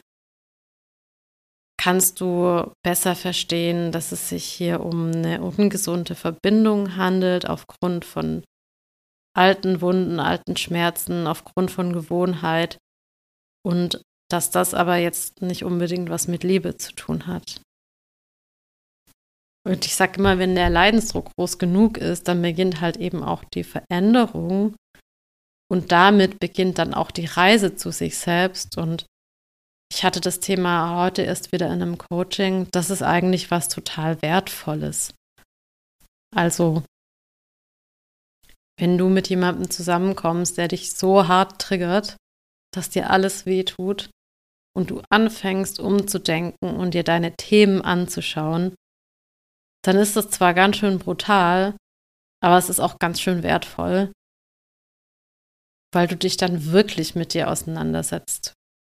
kannst 1.83 2.21
du 2.21 2.73
besser 2.85 3.16
verstehen, 3.16 3.90
dass 3.90 4.12
es 4.12 4.29
sich 4.29 4.45
hier 4.45 4.81
um 4.85 5.11
eine 5.11 5.42
ungesunde 5.42 6.14
Verbindung 6.14 6.95
handelt, 6.97 7.49
aufgrund 7.49 8.05
von 8.05 8.45
alten 9.37 9.81
Wunden, 9.81 10.21
alten 10.21 10.57
Schmerzen, 10.57 11.27
aufgrund 11.27 11.73
von 11.73 11.92
Gewohnheit? 11.92 12.79
Und 13.66 14.01
dass 14.31 14.53
das 14.53 14.75
aber 14.75 14.97
jetzt 14.97 15.42
nicht 15.42 15.64
unbedingt 15.64 16.09
was 16.09 16.29
mit 16.29 16.45
Liebe 16.45 16.77
zu 16.77 16.92
tun 16.92 17.27
hat. 17.27 17.61
Und 19.66 19.85
ich 19.85 19.97
sage 19.97 20.21
immer, 20.21 20.38
wenn 20.38 20.55
der 20.55 20.71
Leidensdruck 20.71 21.33
groß 21.35 21.59
genug 21.59 21.99
ist, 21.99 22.29
dann 22.29 22.42
beginnt 22.42 22.81
halt 22.81 22.97
eben 22.97 23.25
auch 23.25 23.42
die 23.55 23.64
Veränderung. 23.64 24.77
Und 25.68 25.90
damit 25.90 26.38
beginnt 26.38 26.79
dann 26.79 26.95
auch 26.95 27.11
die 27.11 27.27
Reise 27.27 27.75
zu 27.75 27.90
sich 27.90 28.16
selbst. 28.18 28.79
Und 28.79 29.07
ich 29.94 30.05
hatte 30.05 30.22
das 30.22 30.40
Thema 30.40 30.96
heute 30.96 31.20
erst 31.20 31.52
wieder 31.52 31.66
in 31.66 31.83
einem 31.83 31.98
Coaching. 31.98 32.66
Das 32.72 32.88
ist 32.88 33.02
eigentlich 33.02 33.50
was 33.50 33.68
total 33.68 34.22
Wertvolles. 34.22 35.12
Also, 36.35 36.83
wenn 38.78 38.96
du 38.96 39.11
mit 39.11 39.28
jemandem 39.28 39.70
zusammenkommst, 39.70 40.57
der 40.57 40.68
dich 40.68 40.94
so 40.94 41.28
hart 41.28 41.61
triggert, 41.61 42.16
dass 42.74 42.88
dir 42.88 43.11
alles 43.11 43.44
wehtut 43.44 44.09
und 44.74 44.90
du 44.90 45.02
anfängst 45.11 45.78
umzudenken 45.78 46.74
und 46.74 46.94
dir 46.94 47.05
deine 47.05 47.37
Themen 47.37 47.83
anzuschauen, 47.83 48.74
dann 49.85 49.98
ist 49.98 50.16
das 50.16 50.31
zwar 50.31 50.55
ganz 50.55 50.78
schön 50.78 51.00
brutal, 51.00 51.76
aber 52.42 52.57
es 52.57 52.70
ist 52.70 52.81
auch 52.81 52.98
ganz 52.98 53.20
schön 53.20 53.42
wertvoll, 53.42 54.11
weil 55.92 56.09
du 56.09 56.16
dich 56.16 56.38
dann 56.38 56.72
wirklich 56.72 57.14
mit 57.14 57.35
dir 57.35 57.50
auseinandersetzt 57.50 58.55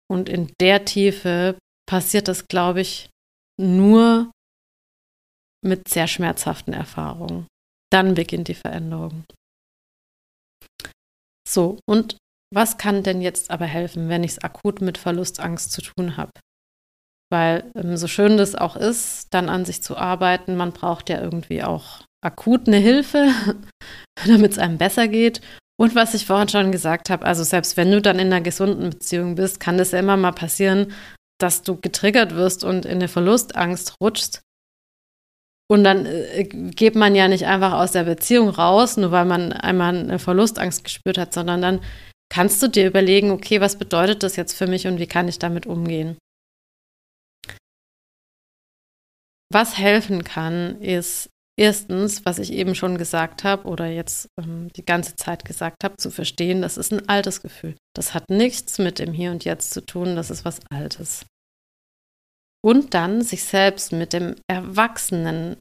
und 0.10 0.30
in 0.30 0.52
der 0.60 0.86
Tiefe 0.86 1.58
passiert 1.88 2.28
das, 2.28 2.48
glaube 2.48 2.82
ich, 2.82 3.10
nur 3.60 4.32
mit 5.66 5.88
sehr 5.88 6.08
schmerzhaften 6.08 6.74
Erfahrungen. 6.74 7.48
Dann 7.92 8.14
beginnt 8.14 8.48
die 8.48 8.56
Veränderung. 8.56 9.24
So, 11.48 11.80
und 11.88 12.18
was 12.54 12.78
kann 12.78 13.04
denn 13.04 13.22
jetzt 13.22 13.52
aber 13.52 13.66
helfen, 13.66 14.10
wenn 14.10 14.24
ich 14.24 14.32
es 14.32 14.44
akut 14.44 14.82
mit 14.82 14.98
Verlustangst 14.98 15.72
zu 15.72 15.82
tun 15.82 16.18
habe? 16.18 16.32
Weil 17.30 17.72
ähm, 17.76 17.98
so 17.98 18.08
schön 18.08 18.38
das 18.38 18.56
auch 18.56 18.76
ist, 18.76 19.34
dann 19.34 19.50
an 19.50 19.66
sich 19.66 19.84
zu 19.84 19.98
arbeiten, 19.98 20.56
man 20.56 20.72
braucht 20.72 21.10
ja 21.10 21.22
irgendwie 21.22 21.64
auch 21.64 22.04
akut 22.24 22.68
eine 22.68 22.78
Hilfe, 22.78 23.32
damit 24.26 24.54
es 24.54 24.58
einem 24.58 24.78
besser 24.78 25.08
geht. 25.08 25.42
Und 25.80 25.94
was 25.94 26.16
ich 26.16 26.26
vorhin 26.26 26.50
schon 26.50 26.72
gesagt 26.72 27.10
habe, 27.10 27.26
also 27.26 27.44
selbst 27.44 27.78
wenn 27.78 27.92
du 27.92 28.02
dann 28.02 28.18
in 28.18 28.28
einer 28.28 28.42
gesunden 28.42 28.90
Beziehung 28.90 29.36
bist, 29.36 29.60
kann 29.60 29.80
es 29.80 29.92
ja 29.92 30.00
immer 30.00 30.18
mal 30.18 30.32
passieren, 30.32 30.92
dass 31.40 31.62
du 31.62 31.80
getriggert 31.80 32.34
wirst 32.34 32.64
und 32.64 32.86
in 32.86 32.94
eine 32.94 33.08
Verlustangst 33.08 33.96
rutschst. 34.02 34.42
Und 35.70 35.84
dann 35.84 36.06
äh, 36.06 36.46
geht 36.46 36.96
man 36.96 37.14
ja 37.14 37.28
nicht 37.28 37.46
einfach 37.46 37.74
aus 37.74 37.92
der 37.92 38.06
Beziehung 38.06 38.50
raus, 38.50 38.98
nur 38.98 39.12
weil 39.12 39.26
man 39.26 39.54
einmal 39.54 39.96
eine 39.96 40.18
Verlustangst 40.18 40.84
gespürt 40.84 41.18
hat, 41.18 41.34
sondern 41.34 41.62
dann 41.62 41.82
kannst 42.30 42.62
du 42.64 42.68
dir 42.68 42.88
überlegen, 42.88 43.32
okay, 43.32 43.62
was 43.62 43.78
bedeutet 43.78 44.24
das 44.24 44.36
jetzt 44.36 44.54
für 44.54 44.68
mich 44.68 44.88
und 44.88 45.00
wie 45.00 45.08
kann 45.08 45.28
ich 45.28 45.40
damit 45.40 45.66
umgehen? 45.68 46.18
Was 49.52 49.78
helfen 49.78 50.24
kann, 50.24 50.82
ist 50.82 51.30
Erstens, 51.60 52.24
was 52.24 52.38
ich 52.38 52.54
eben 52.54 52.76
schon 52.76 53.00
gesagt 53.00 53.44
habe 53.44 53.68
oder 53.68 53.88
jetzt 53.88 54.30
ähm, 54.40 54.72
die 54.74 54.86
ganze 54.86 55.16
Zeit 55.16 55.44
gesagt 55.44 55.84
habe, 55.84 55.98
zu 55.98 56.12
verstehen, 56.12 56.62
das 56.62 56.78
ist 56.78 56.94
ein 56.94 57.10
altes 57.10 57.42
Gefühl. 57.42 57.76
Das 57.96 58.14
hat 58.14 58.30
nichts 58.30 58.78
mit 58.78 59.00
dem 59.00 59.12
Hier 59.12 59.32
und 59.32 59.44
Jetzt 59.44 59.72
zu 59.72 59.84
tun, 59.84 60.16
das 60.16 60.30
ist 60.30 60.46
was 60.46 60.60
Altes. 60.70 61.26
Und 62.64 62.94
dann 62.94 63.22
sich 63.24 63.44
selbst 63.44 63.92
mit 63.92 64.14
dem 64.14 64.36
erwachsenen 64.48 65.58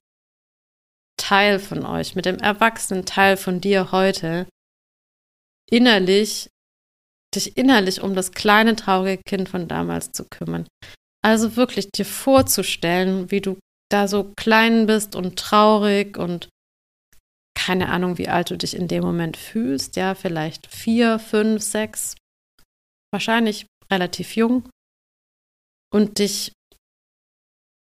Teil 1.19 1.59
von 1.59 1.87
euch, 1.87 2.15
mit 2.15 2.27
dem 2.27 2.39
erwachsenen 2.39 3.07
Teil 3.07 3.39
von 3.39 3.63
dir 3.63 3.91
heute 3.91 4.47
innerlich, 5.71 6.51
dich 7.35 7.57
innerlich 7.57 8.03
um 8.03 8.15
das 8.15 8.33
kleine 8.33 8.77
traurige 8.77 9.23
Kind 9.27 9.49
von 9.49 9.67
damals 9.67 10.13
zu 10.13 10.25
kümmern. 10.29 10.67
Also 11.25 11.57
wirklich 11.57 11.91
dir 11.91 12.05
vorzustellen, 12.05 13.31
wie 13.31 13.41
du 13.41 13.59
da 13.91 14.09
so 14.09 14.33
klein 14.37 14.87
bist 14.87 15.15
und 15.15 15.39
traurig 15.39 16.17
und 16.17 16.49
keine 17.57 17.89
Ahnung, 17.89 18.19
wie 18.19 18.29
alt 18.29 18.51
du 18.51 18.59
dich 18.59 18.77
in 18.77 18.89
dem 18.89 19.03
Moment 19.03 19.37
fühlst, 19.37 19.97
ja, 19.97 20.15
vielleicht 20.15 20.67
vier, 20.67 21.19
fünf, 21.19 21.63
sechs, 21.63 22.15
wahrscheinlich 23.13 23.67
relativ 23.91 24.37
jung. 24.37 24.69
Und 25.93 26.19
dich 26.19 26.53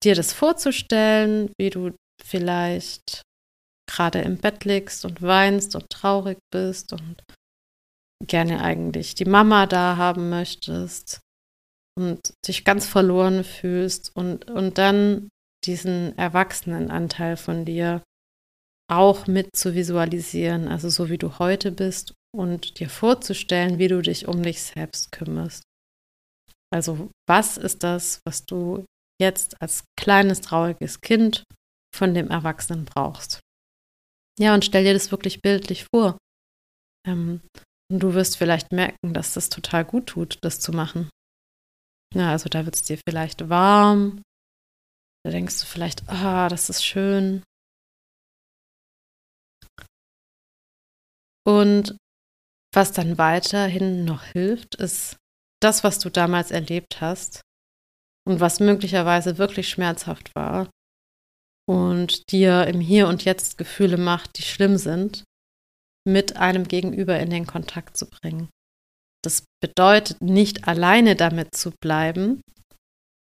dir 0.03 0.15
das 0.15 0.31
vorzustellen, 0.31 1.51
wie 1.59 1.69
du 1.69 1.95
vielleicht 2.23 3.23
gerade 3.87 4.21
im 4.21 4.37
Bett 4.37 4.63
liegst 4.65 5.05
und 5.05 5.21
weinst 5.21 5.75
und 5.75 5.89
traurig 5.89 6.37
bist 6.51 6.93
und 6.93 7.21
gerne 8.25 8.61
eigentlich 8.61 9.15
die 9.15 9.25
Mama 9.25 9.65
da 9.65 9.97
haben 9.97 10.29
möchtest 10.29 11.19
und 11.97 12.33
dich 12.47 12.65
ganz 12.65 12.87
verloren 12.87 13.43
fühlst 13.43 14.15
und, 14.15 14.49
und 14.49 14.77
dann 14.77 15.29
diesen 15.65 16.17
Erwachsenenanteil 16.17 17.37
von 17.37 17.65
dir 17.65 18.03
auch 18.91 19.27
mit 19.27 19.55
zu 19.55 19.73
visualisieren, 19.73 20.67
also 20.67 20.89
so 20.89 21.09
wie 21.09 21.17
du 21.17 21.39
heute 21.39 21.71
bist 21.71 22.13
und 22.35 22.79
dir 22.79 22.89
vorzustellen, 22.89 23.79
wie 23.79 23.87
du 23.87 24.01
dich 24.01 24.27
um 24.27 24.43
dich 24.43 24.61
selbst 24.61 25.11
kümmerst. 25.11 25.63
Also 26.71 27.09
was 27.27 27.57
ist 27.57 27.83
das, 27.83 28.19
was 28.25 28.45
du 28.45 28.85
jetzt 29.19 29.61
als 29.61 29.85
kleines 29.97 30.41
trauriges 30.41 31.01
Kind 31.01 31.43
von 31.95 32.13
dem 32.13 32.29
Erwachsenen 32.29 32.85
brauchst? 32.85 33.39
Ja, 34.39 34.53
und 34.53 34.65
stell 34.65 34.83
dir 34.83 34.93
das 34.93 35.11
wirklich 35.11 35.41
bildlich 35.41 35.85
vor. 35.93 36.17
Ähm, 37.07 37.41
und 37.91 37.99
du 37.99 38.13
wirst 38.13 38.37
vielleicht 38.37 38.71
merken, 38.71 39.13
dass 39.13 39.33
das 39.33 39.49
total 39.49 39.85
gut 39.85 40.07
tut, 40.07 40.37
das 40.41 40.59
zu 40.59 40.73
machen. 40.73 41.09
Ja, 42.13 42.31
also 42.31 42.49
da 42.49 42.65
wird 42.65 42.75
es 42.75 42.83
dir 42.83 42.97
vielleicht 43.07 43.49
warm. 43.49 44.21
Da 45.25 45.31
denkst 45.31 45.59
du 45.59 45.65
vielleicht, 45.65 46.07
ah, 46.07 46.49
das 46.49 46.69
ist 46.69 46.85
schön. 46.85 47.41
Und 51.43 51.97
was 52.71 52.91
dann 52.91 53.17
weiterhin 53.17 54.05
noch 54.05 54.23
hilft, 54.23 54.75
ist 54.75 55.17
das, 55.63 55.83
was 55.83 55.97
du 55.97 56.11
damals 56.11 56.51
erlebt 56.51 57.01
hast 57.01 57.41
und 58.27 58.39
was 58.39 58.59
möglicherweise 58.59 59.39
wirklich 59.39 59.67
schmerzhaft 59.67 60.35
war 60.35 60.69
und 61.67 62.31
dir 62.31 62.67
im 62.67 62.79
Hier 62.79 63.07
und 63.07 63.25
Jetzt 63.25 63.57
Gefühle 63.57 63.97
macht, 63.97 64.37
die 64.37 64.43
schlimm 64.43 64.77
sind, 64.77 65.23
mit 66.07 66.37
einem 66.37 66.67
Gegenüber 66.67 67.19
in 67.19 67.31
den 67.31 67.47
Kontakt 67.47 67.97
zu 67.97 68.07
bringen. 68.07 68.49
Das 69.23 69.43
bedeutet 69.59 70.21
nicht 70.21 70.67
alleine 70.67 71.15
damit 71.15 71.55
zu 71.55 71.71
bleiben, 71.81 72.41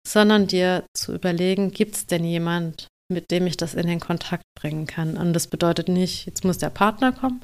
sondern 0.07 0.47
dir 0.47 0.85
zu 0.95 1.13
überlegen, 1.13 1.71
gibt 1.71 1.95
es 1.95 2.05
denn 2.05 2.23
jemand, 2.23 2.87
mit 3.11 3.31
dem 3.31 3.47
ich 3.47 3.57
das 3.57 3.73
in 3.73 3.87
den 3.87 3.99
Kontakt 3.99 4.43
bringen 4.57 4.87
kann? 4.87 5.17
Und 5.17 5.33
das 5.33 5.47
bedeutet 5.47 5.87
nicht, 5.87 6.25
jetzt 6.25 6.43
muss 6.43 6.57
der 6.57 6.69
Partner 6.69 7.11
kommen, 7.11 7.43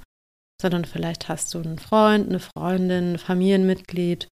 sondern 0.61 0.85
vielleicht 0.85 1.27
hast 1.27 1.53
du 1.53 1.59
einen 1.59 1.79
Freund, 1.79 2.29
eine 2.29 2.39
Freundin, 2.39 3.13
ein 3.13 3.19
Familienmitglied 3.19 4.29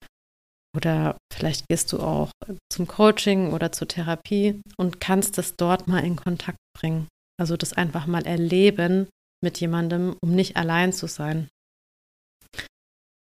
oder 0.76 1.18
vielleicht 1.32 1.68
gehst 1.68 1.92
du 1.94 2.00
auch 2.00 2.32
zum 2.72 2.88
Coaching 2.88 3.54
oder 3.54 3.72
zur 3.72 3.88
Therapie 3.88 4.62
und 4.78 5.00
kannst 5.00 5.38
das 5.38 5.56
dort 5.56 5.88
mal 5.88 6.04
in 6.04 6.16
Kontakt 6.16 6.58
bringen. 6.76 7.08
Also 7.40 7.58
das 7.58 7.74
einfach 7.74 8.08
mal 8.08 8.26
erleben, 8.26 9.08
mit 9.44 9.60
jemandem, 9.60 10.16
um 10.22 10.34
nicht 10.34 10.56
allein 10.56 10.94
zu 10.94 11.08
sein. 11.08 11.50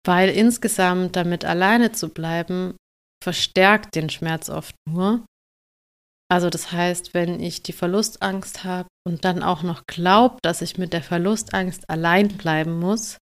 Weil 0.07 0.29
insgesamt 0.29 1.16
damit 1.16 1.44
alleine 1.44 1.92
zu 1.92 2.11
bleiben, 2.11 2.77
verstärkt 3.25 3.95
den 3.95 4.11
Schmerz 4.11 4.51
oft 4.51 4.77
nur. 4.87 5.25
Also 6.31 6.51
das 6.51 6.73
heißt, 6.73 7.15
wenn 7.15 7.41
ich 7.41 7.63
die 7.63 7.73
Verlustangst 7.73 8.65
habe 8.65 8.89
und 9.07 9.25
dann 9.25 9.43
auch 9.43 9.63
noch 9.63 9.87
glaube, 9.87 10.39
dass 10.43 10.63
ich 10.63 10.79
mit 10.79 10.93
der 10.93 11.03
Verlustangst 11.03 11.89
allein 11.89 12.29
bleiben 12.29 12.79
muss, 12.79 13.19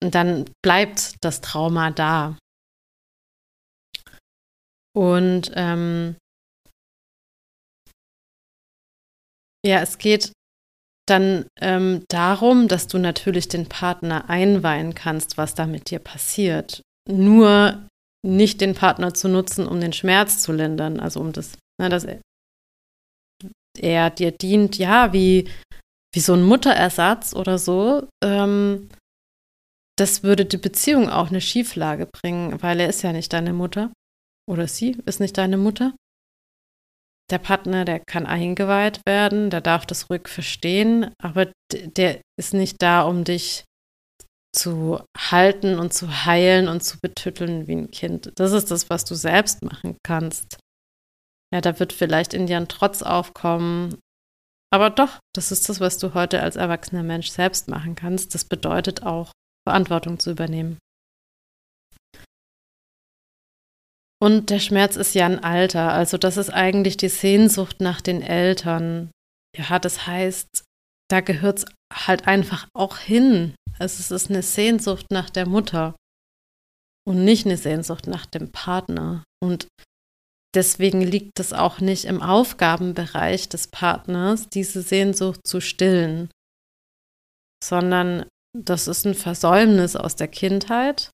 dann 0.00 0.44
bleibt 0.64 1.16
das 1.22 1.40
Trauma 1.40 1.90
da. 1.90 2.38
Und 4.94 5.50
ähm, 5.54 6.16
ja, 9.64 9.80
es 9.80 9.98
geht 9.98 10.32
dann 11.08 11.46
ähm, 11.60 12.04
darum, 12.08 12.68
dass 12.68 12.86
du 12.88 12.98
natürlich 12.98 13.48
den 13.48 13.68
Partner 13.68 14.28
einweihen 14.28 14.94
kannst, 14.94 15.36
was 15.36 15.54
da 15.54 15.66
mit 15.66 15.90
dir 15.90 15.98
passiert. 15.98 16.82
Nur 17.08 17.86
nicht 18.26 18.60
den 18.60 18.74
Partner 18.74 19.14
zu 19.14 19.28
nutzen, 19.28 19.66
um 19.66 19.80
den 19.80 19.92
Schmerz 19.92 20.42
zu 20.42 20.52
lindern, 20.52 21.00
also 21.00 21.20
um 21.20 21.32
das, 21.32 21.56
ne, 21.80 21.88
dass 21.88 22.06
er, 23.78 24.10
dir 24.10 24.32
dient, 24.32 24.78
ja, 24.78 25.12
wie, 25.12 25.48
wie 26.14 26.20
so 26.20 26.32
ein 26.34 26.42
Mutterersatz 26.42 27.34
oder 27.34 27.58
so. 27.58 28.08
Ähm, 28.24 28.88
das 29.98 30.22
würde 30.22 30.44
die 30.44 30.56
Beziehung 30.56 31.08
auch 31.08 31.28
eine 31.28 31.40
Schieflage 31.40 32.06
bringen, 32.06 32.62
weil 32.62 32.80
er 32.80 32.88
ist 32.88 33.02
ja 33.02 33.12
nicht 33.12 33.32
deine 33.32 33.52
Mutter. 33.52 33.92
Oder 34.48 34.68
sie 34.68 34.96
ist 35.06 35.20
nicht 35.20 35.36
deine 35.36 35.56
Mutter 35.56 35.94
der 37.30 37.38
Partner, 37.38 37.84
der 37.84 38.00
kann 38.00 38.26
eingeweiht 38.26 39.00
werden, 39.06 39.50
der 39.50 39.60
darf 39.60 39.86
das 39.86 40.10
ruhig 40.10 40.28
verstehen, 40.28 41.12
aber 41.20 41.50
der 41.72 42.20
ist 42.38 42.54
nicht 42.54 42.80
da, 42.80 43.02
um 43.02 43.24
dich 43.24 43.64
zu 44.56 45.00
halten 45.16 45.78
und 45.78 45.92
zu 45.92 46.24
heilen 46.24 46.68
und 46.68 46.82
zu 46.82 46.98
betütteln 47.00 47.66
wie 47.66 47.76
ein 47.76 47.90
Kind. 47.90 48.32
Das 48.36 48.52
ist 48.52 48.70
das, 48.70 48.90
was 48.90 49.04
du 49.04 49.14
selbst 49.14 49.62
machen 49.62 49.96
kannst. 50.04 50.58
Ja, 51.52 51.60
da 51.60 51.78
wird 51.78 51.92
vielleicht 51.92 52.34
in 52.34 52.46
dir 52.46 52.56
ein 52.56 52.68
Trotz 52.68 53.02
aufkommen, 53.02 53.98
aber 54.72 54.90
doch, 54.90 55.20
das 55.34 55.52
ist 55.52 55.68
das, 55.68 55.80
was 55.80 55.98
du 55.98 56.14
heute 56.14 56.42
als 56.42 56.56
erwachsener 56.56 57.02
Mensch 57.02 57.30
selbst 57.30 57.68
machen 57.68 57.94
kannst. 57.94 58.34
Das 58.34 58.44
bedeutet 58.44 59.04
auch, 59.04 59.32
Verantwortung 59.66 60.18
zu 60.18 60.30
übernehmen. 60.30 60.78
Und 64.18 64.50
der 64.50 64.60
Schmerz 64.60 64.96
ist 64.96 65.14
ja 65.14 65.26
ein 65.26 65.42
Alter. 65.42 65.92
Also 65.92 66.18
das 66.18 66.36
ist 66.36 66.50
eigentlich 66.50 66.96
die 66.96 67.08
Sehnsucht 67.08 67.80
nach 67.80 68.00
den 68.00 68.22
Eltern. 68.22 69.10
Ja, 69.56 69.78
das 69.78 70.06
heißt, 70.06 70.64
da 71.08 71.20
gehört 71.20 71.58
es 71.58 71.64
halt 71.92 72.26
einfach 72.26 72.68
auch 72.74 72.98
hin. 72.98 73.54
Also 73.78 74.00
es 74.00 74.10
ist 74.10 74.30
eine 74.30 74.42
Sehnsucht 74.42 75.06
nach 75.10 75.30
der 75.30 75.46
Mutter 75.46 75.94
und 77.06 77.24
nicht 77.24 77.46
eine 77.46 77.56
Sehnsucht 77.56 78.06
nach 78.06 78.26
dem 78.26 78.50
Partner. 78.50 79.22
Und 79.42 79.68
deswegen 80.54 81.02
liegt 81.02 81.38
es 81.38 81.52
auch 81.52 81.80
nicht 81.80 82.04
im 82.06 82.22
Aufgabenbereich 82.22 83.48
des 83.48 83.68
Partners, 83.68 84.48
diese 84.48 84.82
Sehnsucht 84.82 85.46
zu 85.46 85.60
stillen, 85.60 86.30
sondern 87.62 88.26
das 88.56 88.88
ist 88.88 89.06
ein 89.06 89.14
Versäumnis 89.14 89.96
aus 89.96 90.16
der 90.16 90.28
Kindheit 90.28 91.12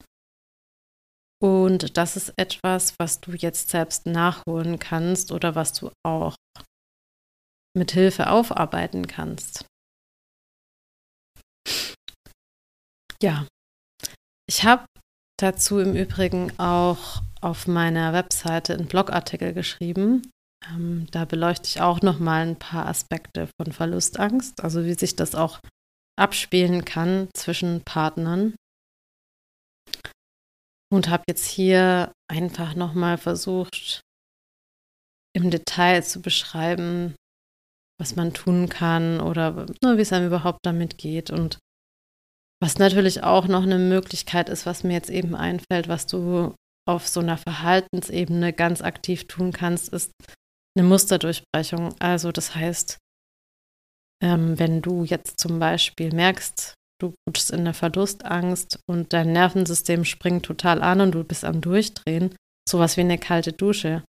und 1.42 1.96
das 1.96 2.16
ist 2.16 2.32
etwas, 2.36 2.94
was 3.00 3.20
du 3.20 3.32
jetzt 3.32 3.70
selbst 3.70 4.06
nachholen 4.06 4.78
kannst 4.78 5.32
oder 5.32 5.56
was 5.56 5.72
du 5.72 5.90
auch 6.06 6.36
mit 7.76 7.90
Hilfe 7.90 8.30
aufarbeiten 8.30 9.08
kannst. 9.08 9.66
Ja, 13.22 13.46
ich 14.48 14.64
habe 14.64 14.84
dazu 15.38 15.78
im 15.78 15.94
Übrigen 15.94 16.58
auch 16.58 17.22
auf 17.40 17.68
meiner 17.68 18.12
Webseite 18.12 18.74
einen 18.74 18.88
Blogartikel 18.88 19.52
geschrieben. 19.52 20.28
Ähm, 20.68 21.06
da 21.12 21.24
beleuchte 21.24 21.68
ich 21.68 21.80
auch 21.80 22.02
noch 22.02 22.18
mal 22.18 22.44
ein 22.44 22.58
paar 22.58 22.86
Aspekte 22.86 23.48
von 23.60 23.72
Verlustangst, 23.72 24.62
also 24.62 24.84
wie 24.84 24.94
sich 24.94 25.14
das 25.14 25.36
auch 25.36 25.60
abspielen 26.18 26.84
kann 26.84 27.28
zwischen 27.32 27.82
Partnern 27.84 28.56
und 30.92 31.08
habe 31.08 31.22
jetzt 31.28 31.46
hier 31.46 32.12
einfach 32.28 32.74
nochmal 32.74 33.18
versucht, 33.18 34.02
im 35.34 35.50
Detail 35.50 36.02
zu 36.02 36.20
beschreiben, 36.20 37.14
was 38.00 38.16
man 38.16 38.34
tun 38.34 38.68
kann 38.68 39.20
oder 39.20 39.66
ne, 39.82 39.96
wie 39.96 40.02
es 40.02 40.12
einem 40.12 40.26
überhaupt 40.26 40.66
damit 40.66 40.98
geht. 40.98 41.30
Und 41.30 41.58
was 42.62 42.78
natürlich 42.78 43.24
auch 43.24 43.48
noch 43.48 43.64
eine 43.64 43.78
Möglichkeit 43.78 44.48
ist, 44.48 44.66
was 44.66 44.84
mir 44.84 44.92
jetzt 44.92 45.10
eben 45.10 45.34
einfällt, 45.34 45.88
was 45.88 46.06
du 46.06 46.54
auf 46.88 47.08
so 47.08 47.18
einer 47.18 47.36
Verhaltensebene 47.36 48.52
ganz 48.52 48.82
aktiv 48.82 49.26
tun 49.26 49.52
kannst, 49.52 49.88
ist 49.88 50.12
eine 50.76 50.86
Musterdurchbrechung. 50.86 51.94
Also 51.98 52.30
das 52.30 52.54
heißt, 52.54 52.98
ähm, 54.22 54.60
wenn 54.60 54.80
du 54.80 55.02
jetzt 55.02 55.40
zum 55.40 55.58
Beispiel 55.58 56.14
merkst, 56.14 56.74
du 57.00 57.14
rutschst 57.28 57.50
in 57.50 57.64
der 57.64 57.74
Verlustangst 57.74 58.78
und 58.88 59.12
dein 59.12 59.32
Nervensystem 59.32 60.04
springt 60.04 60.44
total 60.46 60.82
an 60.82 61.00
und 61.00 61.12
du 61.12 61.24
bist 61.24 61.44
am 61.44 61.60
Durchdrehen. 61.60 62.34
Sowas 62.68 62.96
wie 62.96 63.00
eine 63.00 63.18
kalte 63.18 63.52
Dusche. 63.52 64.04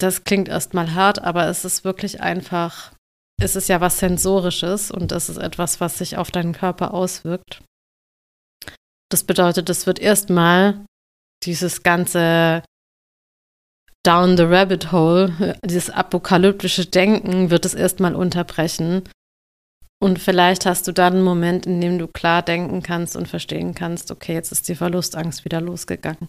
Das 0.00 0.24
klingt 0.24 0.48
erstmal 0.48 0.92
hart, 0.94 1.20
aber 1.20 1.46
es 1.46 1.64
ist 1.64 1.84
wirklich 1.84 2.20
einfach, 2.20 2.93
es 3.40 3.56
ist 3.56 3.68
ja 3.68 3.80
was 3.80 3.98
Sensorisches 3.98 4.90
und 4.90 5.10
das 5.10 5.28
ist 5.28 5.38
etwas, 5.38 5.80
was 5.80 5.98
sich 5.98 6.16
auf 6.16 6.30
deinen 6.30 6.52
Körper 6.52 6.94
auswirkt. 6.94 7.62
Das 9.10 9.24
bedeutet, 9.24 9.68
es 9.68 9.86
wird 9.86 9.98
erstmal 9.98 10.84
dieses 11.44 11.82
ganze 11.82 12.62
Down 14.02 14.36
the 14.36 14.42
Rabbit 14.44 14.92
Hole, 14.92 15.58
dieses 15.64 15.90
apokalyptische 15.90 16.86
Denken 16.86 17.50
wird 17.50 17.64
es 17.64 17.74
erstmal 17.74 18.14
unterbrechen 18.14 19.02
Und 20.04 20.18
vielleicht 20.18 20.66
hast 20.66 20.86
du 20.86 20.92
dann 20.92 21.14
einen 21.14 21.22
Moment, 21.22 21.64
in 21.64 21.80
dem 21.80 21.98
du 21.98 22.06
klar 22.08 22.42
denken 22.42 22.82
kannst 22.82 23.16
und 23.16 23.26
verstehen 23.26 23.74
kannst, 23.74 24.10
okay, 24.10 24.34
jetzt 24.34 24.52
ist 24.52 24.68
die 24.68 24.74
Verlustangst 24.74 25.46
wieder 25.46 25.62
losgegangen. 25.62 26.28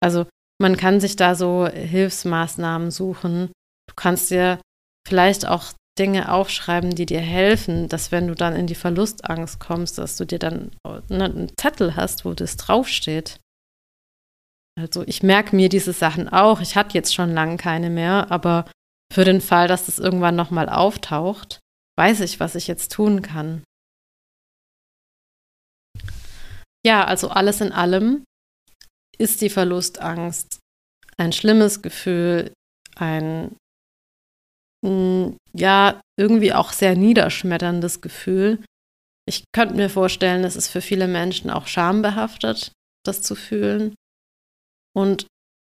Also 0.00 0.26
man 0.60 0.76
kann 0.76 1.00
sich 1.00 1.16
da 1.16 1.34
so 1.34 1.66
Hilfsmaßnahmen 1.66 2.92
suchen. 2.92 3.50
Du 3.88 3.94
kannst 3.96 4.30
dir 4.30 4.60
vielleicht 5.08 5.46
auch 5.46 5.72
Dinge 6.02 6.32
aufschreiben, 6.32 6.96
die 6.96 7.06
dir 7.06 7.20
helfen, 7.20 7.88
dass 7.88 8.10
wenn 8.10 8.26
du 8.26 8.34
dann 8.34 8.56
in 8.56 8.66
die 8.66 8.74
Verlustangst 8.74 9.60
kommst, 9.60 9.98
dass 9.98 10.16
du 10.16 10.24
dir 10.24 10.40
dann 10.40 10.72
ne, 11.08 11.26
einen 11.26 11.52
Zettel 11.56 11.94
hast, 11.94 12.24
wo 12.24 12.34
das 12.34 12.56
draufsteht. 12.56 13.38
Also 14.76 15.04
ich 15.06 15.22
merke 15.22 15.54
mir 15.54 15.68
diese 15.68 15.92
Sachen 15.92 16.28
auch. 16.28 16.60
Ich 16.60 16.74
hatte 16.74 16.94
jetzt 16.94 17.14
schon 17.14 17.32
lange 17.32 17.56
keine 17.56 17.88
mehr, 17.88 18.32
aber 18.32 18.68
für 19.12 19.24
den 19.24 19.40
Fall, 19.40 19.68
dass 19.68 19.86
das 19.86 20.00
irgendwann 20.00 20.34
nochmal 20.34 20.68
auftaucht, 20.68 21.60
weiß 21.96 22.18
ich, 22.22 22.40
was 22.40 22.56
ich 22.56 22.66
jetzt 22.66 22.90
tun 22.90 23.22
kann. 23.22 23.62
Ja, 26.84 27.04
also 27.04 27.28
alles 27.28 27.60
in 27.60 27.70
allem 27.70 28.24
ist 29.18 29.40
die 29.40 29.50
Verlustangst 29.50 30.58
ein 31.16 31.32
schlimmes 31.32 31.80
Gefühl, 31.80 32.52
ein 32.96 33.54
hm, 34.84 35.36
ja, 35.52 36.00
irgendwie 36.18 36.52
auch 36.52 36.72
sehr 36.72 36.96
niederschmetterndes 36.96 38.00
Gefühl. 38.00 38.64
Ich 39.26 39.44
könnte 39.54 39.74
mir 39.74 39.88
vorstellen, 39.88 40.44
es 40.44 40.56
ist 40.56 40.68
für 40.68 40.80
viele 40.80 41.06
Menschen 41.06 41.50
auch 41.50 41.66
schambehaftet, 41.66 42.72
das 43.04 43.22
zu 43.22 43.34
fühlen. 43.34 43.94
Und 44.94 45.26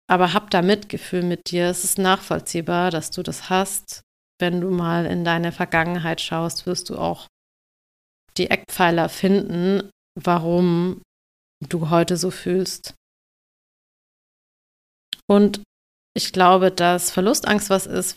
aber 0.09 0.33
hab 0.33 0.51
da 0.51 0.63
Mitgefühl 0.63 1.23
mit 1.23 1.51
dir. 1.51 1.67
Es 1.67 1.85
ist 1.85 1.99
nachvollziehbar, 1.99 2.91
dass 2.91 3.11
du 3.11 3.23
das 3.23 3.51
hast. 3.51 4.03
Wenn 4.39 4.61
du 4.61 4.71
mal 4.71 5.07
in 5.07 5.25
deine 5.25 5.51
Vergangenheit 5.51 6.21
schaust, 6.21 6.67
wirst 6.67 6.91
du 6.91 6.99
auch 6.99 7.27
die 8.37 8.51
Eckpfeiler 8.51 9.09
finden, 9.09 9.91
warum 10.15 11.03
du 11.67 11.91
heute 11.91 12.17
so 12.17 12.31
fühlst. 12.31 12.95
Und 15.27 15.63
ich 16.15 16.33
glaube, 16.33 16.71
dass 16.71 17.11
Verlustangst 17.11 17.71
was 17.71 17.87
ist. 17.87 18.17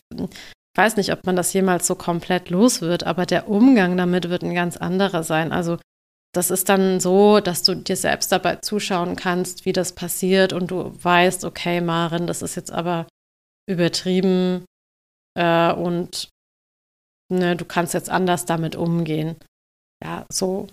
Ich 0.74 0.78
weiß 0.78 0.98
nicht, 0.98 1.12
ob 1.12 1.26
man 1.26 1.36
das 1.36 1.52
jemals 1.54 1.88
so 1.88 1.96
komplett 1.96 2.50
los 2.50 2.82
wird, 2.82 3.04
aber 3.04 3.26
der 3.26 3.50
Umgang 3.50 3.98
damit 3.98 4.30
wird 4.30 4.44
ein 4.44 4.54
ganz 4.54 4.78
anderer 4.78 5.24
sein. 5.24 5.52
Also 5.52 5.78
das 6.34 6.52
ist 6.52 6.70
dann 6.70 7.00
so, 7.00 7.40
dass 7.40 7.64
du 7.64 7.76
dir 7.76 7.96
selbst 7.96 8.32
dabei 8.32 8.58
zuschauen 8.58 9.16
kannst, 9.16 9.66
wie 9.66 9.74
das 9.74 9.94
passiert 9.94 10.54
und 10.54 10.70
du 10.72 10.94
weißt, 11.04 11.44
okay, 11.44 11.82
Marin, 11.82 12.28
das 12.28 12.42
ist 12.44 12.56
jetzt 12.56 12.72
aber 12.72 13.08
übertrieben 13.68 14.64
äh, 15.36 15.74
und 15.74 16.30
ne, 17.32 17.56
du 17.56 17.66
kannst 17.66 17.94
jetzt 17.94 18.10
anders 18.10 18.46
damit 18.46 18.76
umgehen. 18.76 19.38
Ja, 20.04 20.26
so 20.32 20.68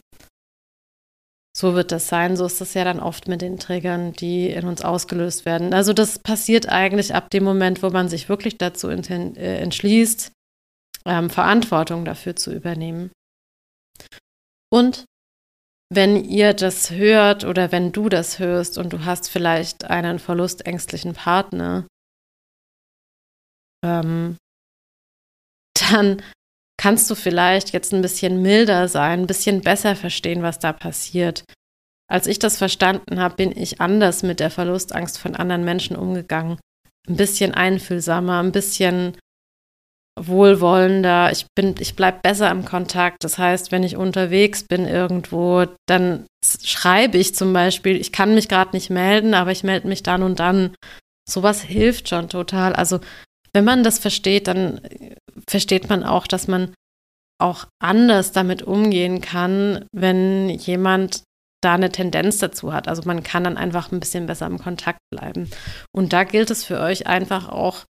so 1.56 1.74
wird 1.74 1.90
das 1.90 2.08
sein. 2.08 2.36
So 2.36 2.44
ist 2.44 2.60
das 2.60 2.74
ja 2.74 2.84
dann 2.84 3.00
oft 3.00 3.28
mit 3.28 3.40
den 3.40 3.58
Triggern, 3.58 4.12
die 4.12 4.50
in 4.50 4.66
uns 4.66 4.82
ausgelöst 4.82 5.46
werden. 5.46 5.72
Also 5.72 5.94
das 5.94 6.18
passiert 6.18 6.68
eigentlich 6.68 7.14
ab 7.14 7.30
dem 7.30 7.44
Moment, 7.44 7.82
wo 7.82 7.88
man 7.88 8.10
sich 8.10 8.28
wirklich 8.28 8.58
dazu 8.58 8.90
äh, 8.90 9.56
entschließt, 9.62 10.32
ähm, 11.06 11.30
Verantwortung 11.30 12.04
dafür 12.04 12.36
zu 12.36 12.52
übernehmen. 12.52 13.10
Und 14.70 15.06
wenn 15.88 16.22
ihr 16.22 16.52
das 16.52 16.90
hört 16.90 17.44
oder 17.44 17.72
wenn 17.72 17.90
du 17.90 18.10
das 18.10 18.38
hörst 18.38 18.76
und 18.76 18.92
du 18.92 19.06
hast 19.06 19.30
vielleicht 19.30 19.84
einen 19.84 20.18
verlustängstlichen 20.18 21.14
Partner, 21.14 21.86
ähm, 23.82 24.36
dann 25.90 26.22
kannst 26.86 27.10
du 27.10 27.16
vielleicht 27.16 27.72
jetzt 27.72 27.92
ein 27.92 28.00
bisschen 28.00 28.42
milder 28.42 28.86
sein, 28.86 29.22
ein 29.22 29.26
bisschen 29.26 29.60
besser 29.60 29.96
verstehen, 29.96 30.44
was 30.44 30.60
da 30.60 30.72
passiert. 30.72 31.42
Als 32.08 32.28
ich 32.28 32.38
das 32.38 32.58
verstanden 32.58 33.18
habe, 33.18 33.34
bin 33.34 33.50
ich 33.50 33.80
anders 33.80 34.22
mit 34.22 34.38
der 34.38 34.52
Verlustangst 34.52 35.18
von 35.18 35.34
anderen 35.34 35.64
Menschen 35.64 35.96
umgegangen. 35.96 36.60
Ein 37.08 37.16
bisschen 37.16 37.54
einfühlsamer, 37.54 38.40
ein 38.40 38.52
bisschen 38.52 39.16
wohlwollender. 40.16 41.32
Ich 41.32 41.46
bin, 41.56 41.74
ich 41.80 41.96
bleibe 41.96 42.20
besser 42.22 42.52
im 42.52 42.64
Kontakt. 42.64 43.24
Das 43.24 43.36
heißt, 43.36 43.72
wenn 43.72 43.82
ich 43.82 43.96
unterwegs 43.96 44.62
bin 44.62 44.86
irgendwo, 44.86 45.64
dann 45.88 46.26
schreibe 46.44 47.18
ich 47.18 47.34
zum 47.34 47.52
Beispiel, 47.52 47.96
ich 47.96 48.12
kann 48.12 48.32
mich 48.36 48.48
gerade 48.48 48.76
nicht 48.76 48.90
melden, 48.90 49.34
aber 49.34 49.50
ich 49.50 49.64
melde 49.64 49.88
mich 49.88 50.04
dann 50.04 50.22
und 50.22 50.38
dann. 50.38 50.72
Sowas 51.28 51.62
hilft 51.62 52.08
schon 52.08 52.28
total. 52.28 52.74
Also 52.74 53.00
wenn 53.56 53.64
man 53.64 53.82
das 53.82 53.98
versteht, 53.98 54.48
dann 54.48 54.82
versteht 55.48 55.88
man 55.88 56.04
auch, 56.04 56.26
dass 56.26 56.46
man 56.46 56.74
auch 57.40 57.64
anders 57.82 58.32
damit 58.32 58.62
umgehen 58.62 59.22
kann, 59.22 59.86
wenn 59.92 60.50
jemand 60.50 61.22
da 61.62 61.72
eine 61.72 61.90
Tendenz 61.90 62.36
dazu 62.36 62.74
hat. 62.74 62.86
Also 62.86 63.04
man 63.06 63.22
kann 63.22 63.44
dann 63.44 63.56
einfach 63.56 63.90
ein 63.90 63.98
bisschen 63.98 64.26
besser 64.26 64.44
im 64.44 64.58
Kontakt 64.58 64.98
bleiben. 65.10 65.50
Und 65.90 66.12
da 66.12 66.24
gilt 66.24 66.50
es 66.50 66.64
für 66.64 66.80
euch 66.80 67.06
einfach 67.06 67.48
auch 67.48 67.86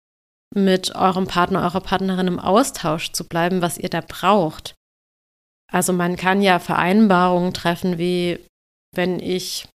mit 0.53 0.93
eurem 0.93 1.25
Partner, 1.25 1.63
eurer 1.63 1.81
Partnerin 1.81 2.27
im 2.27 2.39
Austausch 2.39 3.11
zu 3.11 3.27
bleiben, 3.27 3.63
was 3.63 3.79
ihr 3.79 3.89
da 3.89 4.01
braucht. 4.01 4.75
Also 5.71 5.93
man 5.93 6.15
kann 6.15 6.43
ja 6.43 6.59
Vereinbarungen 6.59 7.55
treffen, 7.55 7.97
wie 7.97 8.39
wenn 8.93 9.19
ich 9.19 9.67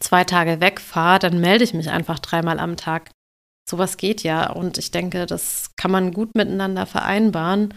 zwei 0.00 0.24
Tage 0.24 0.62
wegfahre, 0.62 1.18
dann 1.18 1.38
melde 1.38 1.64
ich 1.64 1.74
mich 1.74 1.90
einfach 1.90 2.18
dreimal 2.18 2.58
am 2.58 2.78
Tag 2.78 3.10
sowas 3.72 3.96
geht 3.96 4.22
ja. 4.22 4.50
Und 4.50 4.78
ich 4.78 4.90
denke, 4.90 5.26
das 5.26 5.70
kann 5.76 5.90
man 5.90 6.12
gut 6.12 6.34
miteinander 6.36 6.86
vereinbaren, 6.86 7.74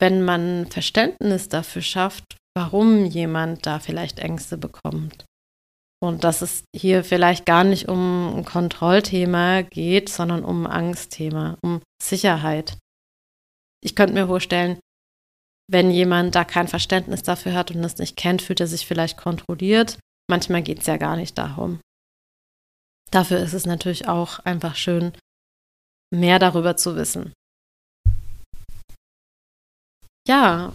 wenn 0.00 0.24
man 0.24 0.66
Verständnis 0.66 1.48
dafür 1.48 1.82
schafft, 1.82 2.36
warum 2.56 3.04
jemand 3.04 3.64
da 3.66 3.78
vielleicht 3.78 4.18
Ängste 4.18 4.58
bekommt. 4.58 5.24
Und 6.02 6.24
dass 6.24 6.42
es 6.42 6.64
hier 6.74 7.04
vielleicht 7.04 7.46
gar 7.46 7.62
nicht 7.62 7.88
um 7.88 8.38
ein 8.38 8.44
Kontrollthema 8.44 9.62
geht, 9.62 10.08
sondern 10.08 10.44
um 10.44 10.66
ein 10.66 10.72
Angstthema, 10.72 11.56
um 11.62 11.80
Sicherheit. 12.02 12.76
Ich 13.84 13.94
könnte 13.94 14.14
mir 14.14 14.26
vorstellen, 14.26 14.80
wenn 15.70 15.92
jemand 15.92 16.34
da 16.34 16.44
kein 16.44 16.66
Verständnis 16.66 17.22
dafür 17.22 17.54
hat 17.54 17.70
und 17.70 17.84
es 17.84 17.98
nicht 17.98 18.16
kennt, 18.16 18.42
fühlt 18.42 18.60
er 18.60 18.66
sich 18.66 18.84
vielleicht 18.86 19.16
kontrolliert. 19.16 19.98
Manchmal 20.28 20.62
geht 20.62 20.80
es 20.80 20.86
ja 20.86 20.96
gar 20.96 21.16
nicht 21.16 21.38
darum. 21.38 21.80
Dafür 23.12 23.38
ist 23.38 23.52
es 23.52 23.66
natürlich 23.66 24.08
auch 24.08 24.38
einfach 24.40 24.74
schön, 24.74 25.12
mehr 26.12 26.38
darüber 26.38 26.76
zu 26.76 26.96
wissen. 26.96 27.32
Ja, 30.26 30.72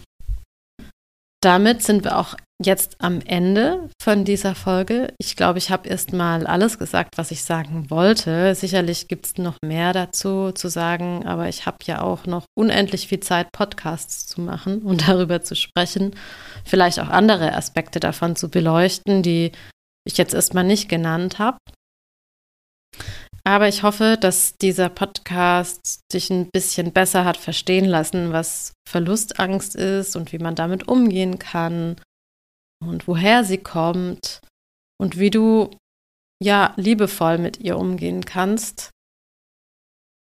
damit 1.41 1.83
sind 1.83 2.03
wir 2.03 2.17
auch 2.17 2.35
jetzt 2.63 2.97
am 2.99 3.21
Ende 3.21 3.89
von 4.01 4.25
dieser 4.25 4.55
Folge. 4.55 5.13
Ich 5.19 5.35
glaube, 5.35 5.59
ich 5.59 5.69
habe 5.69 5.87
erst 5.87 6.11
mal 6.11 6.47
alles 6.47 6.79
gesagt, 6.79 7.17
was 7.17 7.31
ich 7.31 7.43
sagen 7.43 7.89
wollte. 7.89 8.53
Sicherlich 8.55 9.07
gibt 9.07 9.27
es 9.27 9.37
noch 9.37 9.57
mehr 9.63 9.93
dazu 9.93 10.51
zu 10.51 10.67
sagen, 10.67 11.25
aber 11.25 11.47
ich 11.47 11.65
habe 11.65 11.77
ja 11.85 12.01
auch 12.01 12.25
noch 12.25 12.45
unendlich 12.57 13.07
viel 13.07 13.19
Zeit, 13.19 13.51
Podcasts 13.51 14.25
zu 14.27 14.41
machen 14.41 14.81
und 14.83 15.07
darüber 15.07 15.41
zu 15.41 15.55
sprechen. 15.55 16.15
Vielleicht 16.65 16.99
auch 16.99 17.09
andere 17.09 17.53
Aspekte 17.53 17.99
davon 17.99 18.35
zu 18.35 18.49
beleuchten, 18.49 19.23
die 19.23 19.51
ich 20.05 20.17
jetzt 20.17 20.33
erstmal 20.33 20.63
nicht 20.63 20.89
genannt 20.89 21.39
habe. 21.39 21.57
Aber 23.43 23.69
ich 23.69 23.83
hoffe, 23.83 24.17
dass 24.19 24.57
dieser 24.57 24.89
Podcast 24.89 26.01
dich 26.13 26.29
ein 26.29 26.49
bisschen 26.51 26.91
besser 26.91 27.23
hat 27.23 27.37
verstehen 27.37 27.85
lassen, 27.85 28.33
was 28.33 28.73
Verlustangst 28.89 29.73
ist 29.75 30.17
und 30.17 30.33
wie 30.33 30.39
man 30.39 30.55
damit 30.55 30.89
umgehen 30.89 31.39
kann 31.39 31.95
und 32.85 33.07
woher 33.07 33.45
sie 33.45 33.57
kommt 33.57 34.41
und 34.99 35.17
wie 35.17 35.29
du 35.29 35.71
ja 36.43 36.73
liebevoll 36.75 37.37
mit 37.37 37.61
ihr 37.61 37.77
umgehen 37.77 38.25
kannst, 38.25 38.91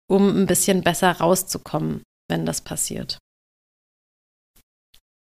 um 0.09 0.35
ein 0.35 0.47
bisschen 0.47 0.81
besser 0.81 1.11
rauszukommen, 1.11 2.01
wenn 2.29 2.45
das 2.45 2.61
passiert. 2.61 3.19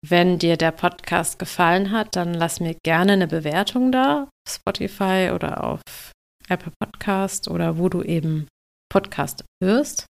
Wenn 0.05 0.39
dir 0.39 0.57
der 0.57 0.73
Podcast 0.73 1.39
gefallen 1.39 1.93
hat, 1.93 2.17
dann 2.17 2.35
lass 2.35 2.59
mir 2.59 2.75
gerne 2.85 3.13
eine 3.13 3.29
Bewertung 3.29 3.93
da, 3.93 4.29
Spotify 4.49 5.31
oder 5.33 5.63
auf 5.63 5.83
Apple 6.49 6.73
Podcast 6.79 7.49
oder 7.49 7.79
wo 7.79 7.89
du 7.89 8.03
eben 8.03 8.47
Podcast 8.89 9.45
hörst. 9.63 10.07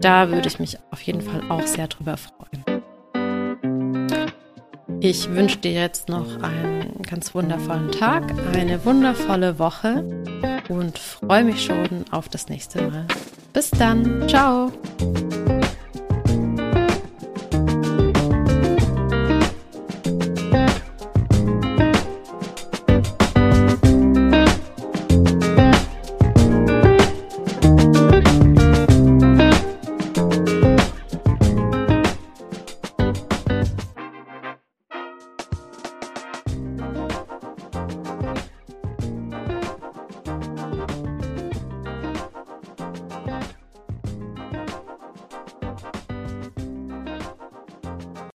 Da 0.01 0.31
würde 0.31 0.49
ich 0.49 0.59
mich 0.59 0.79
auf 0.91 1.03
jeden 1.03 1.21
Fall 1.21 1.43
auch 1.51 1.67
sehr 1.67 1.87
drüber 1.89 2.17
freuen. 2.17 2.65
Ich 5.01 5.31
wünsche 5.31 5.59
dir 5.59 5.73
jetzt 5.73 6.09
noch 6.09 6.43
einen 6.43 7.03
ganz 7.03 7.35
wundervollen 7.35 7.93
Tag, 7.93 8.33
eine 8.55 8.85
wundervolle 8.85 9.59
Woche 9.59 10.05
und 10.69 10.99
freue 10.99 11.45
mich 11.45 11.65
schon 11.65 12.05
auf 12.11 12.29
das 12.29 12.49
nächste 12.49 12.91
Mal. 12.91 13.07
Bis 13.53 13.71
dann. 13.71 14.29
Ciao. 14.29 14.73